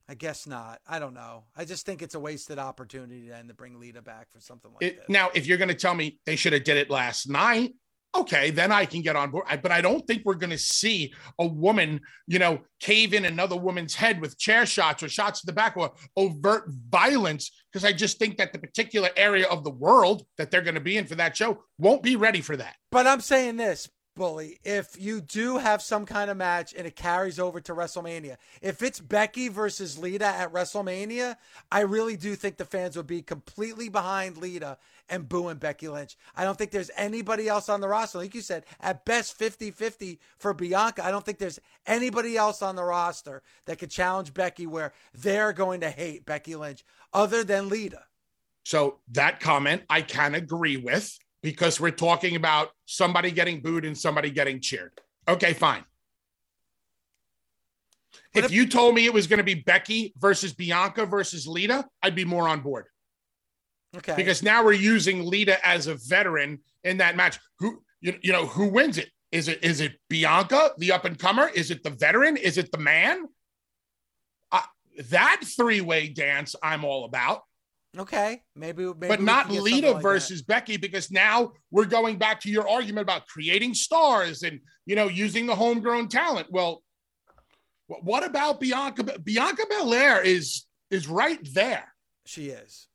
I 0.10 0.14
guess 0.14 0.46
not. 0.46 0.82
I 0.86 1.00
don't 1.00 1.14
know. 1.14 1.46
I 1.56 1.64
just 1.64 1.86
think 1.86 2.02
it's 2.02 2.16
a 2.16 2.20
wasted 2.20 2.60
opportunity 2.60 3.30
then 3.30 3.48
to 3.48 3.54
bring 3.54 3.80
Lita 3.80 4.02
back 4.02 4.30
for 4.30 4.42
something 4.42 4.70
like 4.74 4.84
it, 4.84 4.98
this. 4.98 5.06
Now, 5.08 5.30
if 5.34 5.48
you're 5.48 5.58
going 5.58 5.70
to 5.70 5.74
tell 5.74 5.96
me 5.96 6.20
they 6.26 6.36
should 6.36 6.52
have 6.52 6.66
did 6.66 6.76
it 6.76 6.90
last 6.90 7.30
night, 7.30 7.76
okay, 8.16 8.52
then 8.52 8.72
I 8.72 8.86
can 8.86 9.02
get 9.02 9.16
on 9.16 9.32
board. 9.32 9.46
But 9.62 9.72
I 9.72 9.82
don't 9.82 10.06
think 10.06 10.24
we're 10.26 10.36
going 10.36 10.52
to 10.52 10.58
see 10.58 11.14
a 11.40 11.46
woman, 11.46 12.02
you 12.28 12.40
know, 12.40 12.60
cave 12.80 13.14
in 13.14 13.26
another 13.26 13.56
woman's 13.56 13.96
head 13.96 14.22
with 14.22 14.38
chair 14.38 14.66
shots 14.66 15.04
or 15.04 15.10
shots 15.10 15.42
to 15.42 15.46
the 15.46 15.54
back 15.54 15.78
or 15.78 15.92
overt 16.18 16.66
violence. 16.90 17.52
Because 17.72 17.86
I 17.86 17.94
just 17.94 18.20
think 18.20 18.38
that 18.38 18.54
the 18.54 18.60
particular 18.60 19.10
area 19.16 19.48
of 19.48 19.64
the 19.64 19.72
world 19.72 20.26
that 20.38 20.52
they're 20.52 20.62
going 20.62 20.76
to 20.76 20.82
be 20.82 20.98
in 20.98 21.06
for 21.06 21.16
that 21.16 21.38
show 21.38 21.64
won't 21.78 22.04
be 22.04 22.16
ready 22.16 22.42
for 22.42 22.58
that. 22.58 22.76
But 22.92 23.08
I'm 23.08 23.22
saying 23.22 23.58
this 23.58 23.90
bully. 24.16 24.60
If 24.64 25.00
you 25.00 25.22
do 25.22 25.58
have 25.58 25.82
some 25.82 26.06
kind 26.06 26.30
of 26.30 26.38
match 26.38 26.74
and 26.78 26.86
it 26.86 26.96
carries 26.96 27.40
over 27.40 27.60
to 27.62 27.74
WrestleMania, 27.74 28.38
if 28.62 28.82
it's 28.82 29.00
Becky 29.00 29.48
versus 29.48 29.98
Lita 29.98 30.26
at 30.26 30.52
WrestleMania, 30.52 31.38
I 31.72 31.82
really 31.82 32.18
do 32.18 32.36
think 32.36 32.58
the 32.58 32.66
fans 32.66 32.98
would 32.98 33.08
be 33.08 33.22
completely 33.22 33.90
behind 33.90 34.38
Lita 34.38 34.78
and 35.12 35.28
booing 35.28 35.58
Becky 35.58 35.90
Lynch. 35.90 36.18
I 36.36 36.44
don't 36.44 36.58
think 36.58 36.72
there's 36.72 36.90
anybody 36.96 37.48
else 37.48 37.70
on 37.70 37.82
the 37.82 37.88
roster. 37.88 38.18
Like 38.18 38.34
you 38.34 38.42
said, 38.42 38.66
at 38.80 39.06
best 39.06 39.38
50 39.38 39.70
50 39.70 40.20
for 40.40 40.54
Bianca. 40.54 41.06
I 41.06 41.12
don't 41.12 41.24
think 41.24 41.38
there's 41.38 41.60
anybody 41.86 42.38
else 42.38 42.62
on 42.64 42.76
the 42.76 42.84
roster 42.84 43.44
that 43.66 43.78
could 43.78 43.92
challenge 43.92 44.34
Becky 44.34 44.66
where 44.66 44.94
they're 45.14 45.54
going 45.54 45.82
to 45.82 45.90
hate 45.90 46.26
Becky 46.26 46.56
Lynch 46.56 46.84
other 47.14 47.44
than 47.44 47.70
Lita. 47.70 48.02
So 48.64 49.00
that 49.12 49.40
comment 49.40 49.84
I 49.90 50.02
can 50.02 50.34
agree 50.34 50.78
with 50.78 51.20
because 51.44 51.80
we're 51.80 51.92
talking 51.92 52.36
about 52.36 52.70
somebody 52.86 53.32
getting 53.32 53.62
booed 53.62 53.86
and 53.86 53.98
somebody 53.98 54.32
getting 54.32 54.62
cheered. 54.62 54.94
Okay, 55.28 55.54
fine. 55.54 55.84
If, 58.34 58.46
if 58.46 58.52
you 58.52 58.66
told 58.66 58.96
me 58.96 59.06
it 59.06 59.14
was 59.14 59.28
going 59.28 59.40
to 59.40 59.44
be 59.44 59.56
Becky 59.56 60.14
versus 60.18 60.54
Bianca 60.54 61.06
versus 61.06 61.48
Lita, 61.48 61.86
I'd 62.02 62.16
be 62.16 62.24
more 62.24 62.48
on 62.48 62.62
board. 62.62 62.86
Okay. 63.98 64.16
Because 64.16 64.42
now 64.42 64.64
we're 64.64 64.74
using 64.74 65.26
Lita 65.26 65.66
as 65.68 65.88
a 65.88 65.96
veteran 65.96 66.60
in 66.84 66.98
that 66.98 67.16
match. 67.16 67.40
Who 67.60 67.82
you, 68.00 68.18
you 68.22 68.32
know 68.32 68.46
who 68.46 68.68
wins 68.68 68.98
it? 68.98 69.10
Is 69.32 69.48
it 69.48 69.64
is 69.64 69.82
it 69.82 69.94
Bianca, 70.10 70.72
the 70.78 70.92
up 70.92 71.06
and 71.06 71.18
comer? 71.18 71.50
Is 71.54 71.72
it 71.72 71.84
the 71.84 71.90
veteran? 71.90 72.38
Is 72.38 72.58
it 72.58 72.72
the 72.72 72.78
man? 72.78 73.26
Uh, 74.52 74.62
that 75.10 75.42
three 75.58 75.82
way 75.82 76.08
dance 76.08 76.56
I'm 76.62 76.84
all 76.86 77.06
about. 77.06 77.42
Okay, 77.98 78.42
maybe, 78.56 78.86
maybe 78.86 79.08
but 79.10 79.22
not 79.22 79.52
Lita 79.52 79.92
like 79.92 80.02
versus 80.02 80.40
that. 80.40 80.48
Becky 80.48 80.78
because 80.78 81.12
now 81.12 81.52
we're 81.72 81.86
going 81.86 82.18
back 82.18 82.40
to 82.42 82.50
your 82.50 82.68
argument 82.70 83.04
about 83.04 83.28
creating 83.28 83.74
stars 83.74 84.44
and 84.44 84.62
you 84.86 84.96
know 84.96 85.10
using 85.10 85.46
the 85.46 85.56
homegrown 85.56 86.08
talent. 86.08 86.48
Well, 86.50 86.82
what 87.88 88.26
about 88.26 88.62
Bianca? 88.62 89.20
Bianca 89.20 89.66
Belair 89.70 90.22
is 90.22 90.66
is 90.90 91.08
right 91.08 91.40
there. 91.54 91.94
She 92.26 92.48
is. 92.48 92.88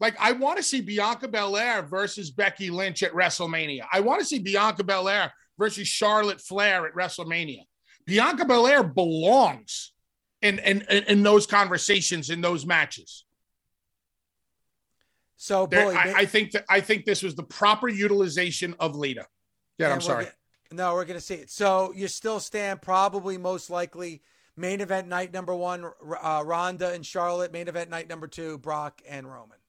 Like 0.00 0.16
I 0.18 0.32
want 0.32 0.56
to 0.56 0.62
see 0.62 0.80
Bianca 0.80 1.28
Belair 1.28 1.82
versus 1.82 2.30
Becky 2.30 2.70
Lynch 2.70 3.02
at 3.02 3.12
WrestleMania. 3.12 3.82
I 3.92 4.00
want 4.00 4.20
to 4.20 4.26
see 4.26 4.38
Bianca 4.38 4.82
Belair 4.82 5.32
versus 5.58 5.86
Charlotte 5.86 6.40
Flair 6.40 6.86
at 6.86 6.94
WrestleMania. 6.94 7.64
Bianca 8.06 8.46
Belair 8.46 8.82
belongs 8.82 9.92
in 10.40 10.58
in 10.60 10.82
in, 10.82 11.22
those 11.22 11.46
conversations 11.46 12.30
in 12.30 12.40
those 12.40 12.64
matches. 12.64 13.26
So, 15.36 15.66
boy, 15.66 15.94
I, 15.94 16.14
I, 16.18 16.24
think 16.26 16.52
that 16.52 16.64
I 16.68 16.80
think 16.80 17.04
this 17.04 17.22
was 17.22 17.34
the 17.34 17.42
proper 17.42 17.88
utilization 17.88 18.74
of 18.78 18.96
Lita. 18.96 19.26
Yeah, 19.78 19.92
I'm 19.92 20.00
sorry. 20.00 20.26
no, 20.70 20.94
we're 20.94 21.04
gonna 21.04 21.20
see 21.20 21.34
it. 21.34 21.50
So 21.50 21.92
you 21.94 22.08
still 22.08 22.40
stand 22.40 22.82
probably 22.82 23.38
most 23.38 23.70
likely 23.70 24.22
main 24.56 24.80
event 24.80 25.08
night 25.08 25.32
number 25.32 25.54
one, 25.54 25.84
uh, 26.22 26.42
Ronda 26.44 26.92
and 26.92 27.04
Charlotte. 27.04 27.52
Main 27.52 27.68
event 27.68 27.90
night 27.90 28.08
number 28.08 28.26
two, 28.26 28.58
Brock 28.58 29.02
and 29.06 29.30
Roman. 29.30 29.59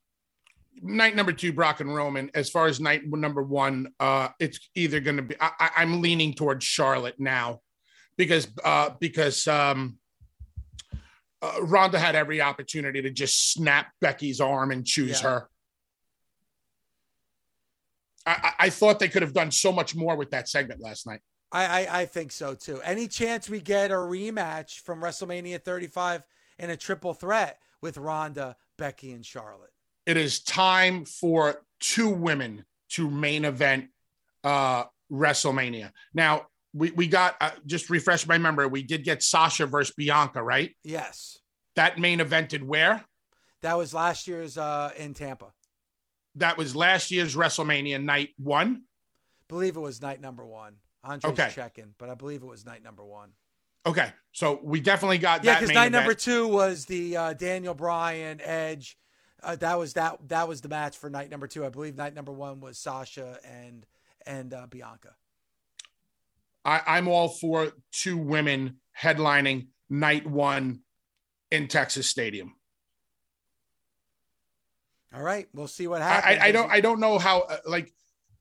Night 0.82 1.16
number 1.16 1.34
two, 1.34 1.54
Brock 1.54 1.80
and 1.80 1.94
Roman. 1.94 2.32
As 2.34 2.50
far 2.50 2.68
as 2.68 2.80
night 2.80 3.04
number 3.06 3.44
one, 3.44 3.90
uh, 4.00 4.30
it's 4.40 4.70
either 4.76 5.00
going 5.00 5.18
to 5.18 5.24
be. 5.24 5.36
I, 5.40 5.70
am 5.78 6.02
leaning 6.02 6.34
towards 6.34 6.66
Charlotte 6.66 7.20
now, 7.20 7.62
because 8.18 8.48
uh, 8.64 8.92
because 9.00 9.48
um, 9.48 9.98
uh, 11.42 11.62
Ronda 11.62 12.00
had 12.00 12.16
every 12.16 12.42
opportunity 12.42 13.02
to 13.02 13.10
just 13.10 13.52
snap 13.52 13.92
Becky's 14.00 14.40
arm 14.40 14.72
and 14.72 14.86
choose 14.86 15.22
yeah. 15.22 15.30
her. 15.30 15.50
I, 18.26 18.54
I, 18.60 18.70
thought 18.70 19.00
they 19.00 19.08
could 19.08 19.24
have 19.24 19.34
done 19.34 19.50
so 19.50 19.72
much 19.72 19.96
more 19.96 20.16
with 20.16 20.30
that 20.32 20.48
segment 20.48 20.80
last 20.80 21.08
night. 21.08 21.22
I, 21.52 21.66
I, 21.66 22.02
I 22.02 22.06
think 22.06 22.32
so 22.32 22.54
too. 22.54 22.80
Any 22.82 23.08
chance 23.08 23.50
we 23.50 23.60
get 23.60 23.92
a 23.92 23.96
rematch 23.96 24.80
from 24.82 25.02
WrestleMania 25.02 25.62
35 25.64 26.24
in 26.60 26.70
a 26.70 26.78
triple 26.78 27.14
threat 27.14 27.60
with 27.82 27.98
Ronda, 27.98 28.56
Becky, 28.78 29.12
and 29.12 29.26
Charlotte? 29.26 29.71
It 30.06 30.18
is 30.18 30.42
time 30.42 31.06
for 31.06 31.64
two 31.80 32.10
women 32.10 32.66
to 32.92 33.10
main 33.10 33.46
event 33.46 33.90
uh, 34.44 34.86
WrestleMania. 35.12 35.92
Now, 36.14 36.48
we, 36.74 36.92
we 36.92 37.08
got, 37.08 37.36
uh, 37.42 37.52
just 37.66 37.90
refresh 37.90 38.28
my 38.28 38.38
memory, 38.38 38.68
we 38.68 38.84
did 38.84 39.04
get 39.04 39.22
Sasha 39.24 39.66
versus 39.66 39.94
Bianca, 39.96 40.42
right? 40.42 40.72
Yes. 40.84 41.40
That 41.76 42.00
main 42.00 42.20
evented 42.20 42.64
where? 42.64 43.04
That 43.62 43.78
was 43.78 43.94
last 43.94 44.28
year's 44.28 44.58
uh, 44.58 44.92
in 44.98 45.14
Tampa 45.14 45.54
that 46.36 46.58
was 46.58 46.76
last 46.76 47.12
year's 47.12 47.36
WrestleMania 47.36 48.02
night 48.02 48.30
one. 48.38 48.84
I 48.84 49.44
believe 49.48 49.76
it 49.76 49.82
was 49.82 50.02
night 50.02 50.22
number 50.22 50.46
one. 50.46 50.76
Andre's 51.04 51.34
okay. 51.34 51.52
checking, 51.54 51.94
but 51.98 52.10
I 52.10 52.16
believe 52.16 52.44
it 52.44 52.48
was 52.48 52.66
night 52.66 52.84
number 52.84 53.04
one. 53.04 53.32
Okay, 53.86 54.12
so 54.32 54.60
we 54.64 54.80
definitely 54.80 55.18
got 55.18 55.44
yeah. 55.44 55.60
Because 55.60 55.74
night 55.74 55.88
event. 55.88 55.94
number 55.94 56.14
two 56.14 56.48
was 56.48 56.86
the 56.86 57.18
uh, 57.18 57.34
Daniel 57.34 57.74
Bryan 57.74 58.40
Edge. 58.42 58.98
Uh, 59.44 59.56
that 59.56 59.78
was 59.78 59.94
that 59.94 60.18
that 60.28 60.48
was 60.48 60.62
the 60.62 60.70
match 60.70 60.98
for 60.98 61.10
night 61.10 61.30
number 61.30 61.48
two. 61.48 61.66
I 61.66 61.70
believe 61.70 61.96
night 61.96 62.14
number 62.14 62.32
one 62.32 62.60
was 62.60 62.78
Sasha 62.78 63.40
and 63.44 63.86
and 64.26 64.54
uh, 64.54 64.68
Bianca. 64.70 65.16
I, 66.64 66.82
I'm 66.86 67.08
all 67.08 67.30
for 67.30 67.72
two 67.92 68.18
women 68.18 68.78
headlining 69.00 69.68
night 69.90 70.28
one 70.28 70.82
in 71.50 71.68
Texas 71.68 72.08
Stadium. 72.08 72.56
All 75.14 75.22
right, 75.22 75.48
we'll 75.54 75.68
see 75.68 75.88
what 75.88 76.02
happens. 76.02 76.40
I, 76.42 76.48
I 76.48 76.52
don't. 76.52 76.72
I 76.72 76.80
don't 76.80 77.00
know 77.00 77.18
how. 77.18 77.42
Uh, 77.42 77.58
like, 77.66 77.92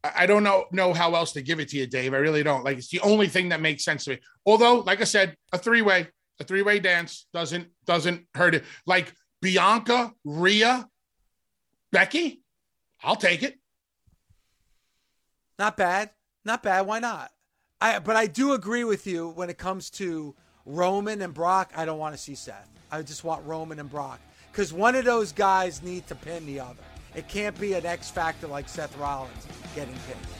I 0.04 0.26
don't 0.26 0.44
know 0.44 0.66
know 0.70 0.92
how 0.92 1.14
else 1.16 1.32
to 1.32 1.42
give 1.42 1.58
it 1.58 1.68
to 1.70 1.76
you, 1.76 1.86
Dave. 1.86 2.14
I 2.14 2.18
really 2.18 2.44
don't. 2.44 2.62
Like, 2.62 2.78
it's 2.78 2.90
the 2.90 3.00
only 3.00 3.26
thing 3.26 3.48
that 3.48 3.60
makes 3.60 3.84
sense 3.84 4.04
to 4.04 4.10
me. 4.10 4.18
Although, 4.46 4.80
like 4.80 5.00
I 5.00 5.04
said, 5.04 5.36
a 5.52 5.58
three 5.58 5.82
way, 5.82 6.06
a 6.38 6.44
three 6.44 6.62
way 6.62 6.78
dance 6.78 7.26
doesn't 7.32 7.68
doesn't 7.86 8.26
hurt 8.34 8.54
it. 8.54 8.64
Like 8.86 9.12
Bianca, 9.42 10.12
Rhea, 10.24 10.86
Becky, 11.92 12.42
I'll 13.03 13.16
take 13.16 13.42
it. 13.42 13.59
Not 15.59 15.76
bad. 15.76 16.11
Not 16.44 16.62
bad. 16.62 16.87
Why 16.87 16.98
not? 17.00 17.31
I 17.81 17.98
but 17.98 18.16
I 18.16 18.26
do 18.26 18.53
agree 18.53 18.85
with 18.85 19.07
you 19.07 19.29
when 19.31 19.50
it 19.50 19.59
comes 19.59 19.90
to 19.90 20.35
Roman 20.64 21.20
and 21.22 21.35
Brock. 21.35 21.72
I 21.76 21.85
don't 21.85 21.98
want 21.98 22.14
to 22.14 22.20
see 22.20 22.35
Seth. 22.35 22.68
I 22.90 23.03
just 23.03 23.24
want 23.24 23.44
Roman 23.44 23.79
and 23.79 23.90
Brock 23.90 24.20
because 24.50 24.72
one 24.72 24.94
of 24.94 25.05
those 25.05 25.33
guys 25.33 25.83
need 25.83 26.07
to 26.09 26.14
pin 26.14 26.46
the 26.46 26.61
other. 26.61 26.83
It 27.14 27.28
can't 27.28 27.59
be 27.61 27.74
an 27.74 27.84
X 27.84 28.11
factor 28.11 28.47
like 28.47 28.68
Seth 28.68 28.97
Rollins 28.97 29.47
getting 29.74 29.95
pinned. 30.07 30.39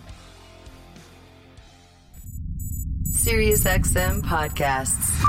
SiriusXM 3.31 4.23
podcasts. 4.23 5.23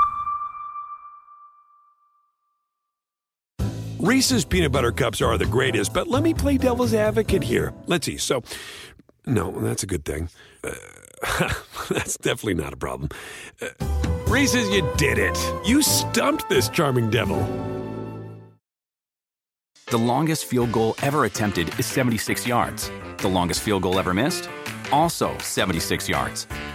Reese's 3.97 4.43
peanut 4.43 4.73
butter 4.73 4.91
cups 4.91 5.21
are 5.21 5.37
the 5.37 5.45
greatest, 5.45 5.93
but 5.93 6.09
let 6.09 6.21
me 6.21 6.33
play 6.33 6.57
devil's 6.57 6.93
advocate 6.93 7.41
here. 7.41 7.73
Let's 7.87 8.05
see. 8.05 8.17
So, 8.17 8.43
no, 9.25 9.51
that's 9.51 9.83
a 9.83 9.85
good 9.85 10.03
thing. 10.03 10.27
Uh, 10.65 10.73
that's 11.89 12.17
definitely 12.17 12.55
not 12.55 12.73
a 12.73 12.75
problem. 12.75 13.07
Uh, 13.61 13.67
Reese's, 14.27 14.69
you 14.69 14.85
did 14.97 15.17
it. 15.17 15.37
You 15.65 15.81
stumped 15.81 16.49
this 16.49 16.67
charming 16.67 17.09
devil. 17.09 17.39
The 19.85 19.97
longest 19.97 20.43
field 20.43 20.73
goal 20.73 20.95
ever 21.01 21.23
attempted 21.23 21.79
is 21.79 21.85
76 21.85 22.45
yards. 22.45 22.91
The 23.19 23.29
longest 23.29 23.61
field 23.61 23.83
goal 23.83 23.97
ever 23.97 24.13
missed? 24.13 24.49
Also 24.91 25.37
76 25.37 26.09
yards. 26.09 26.47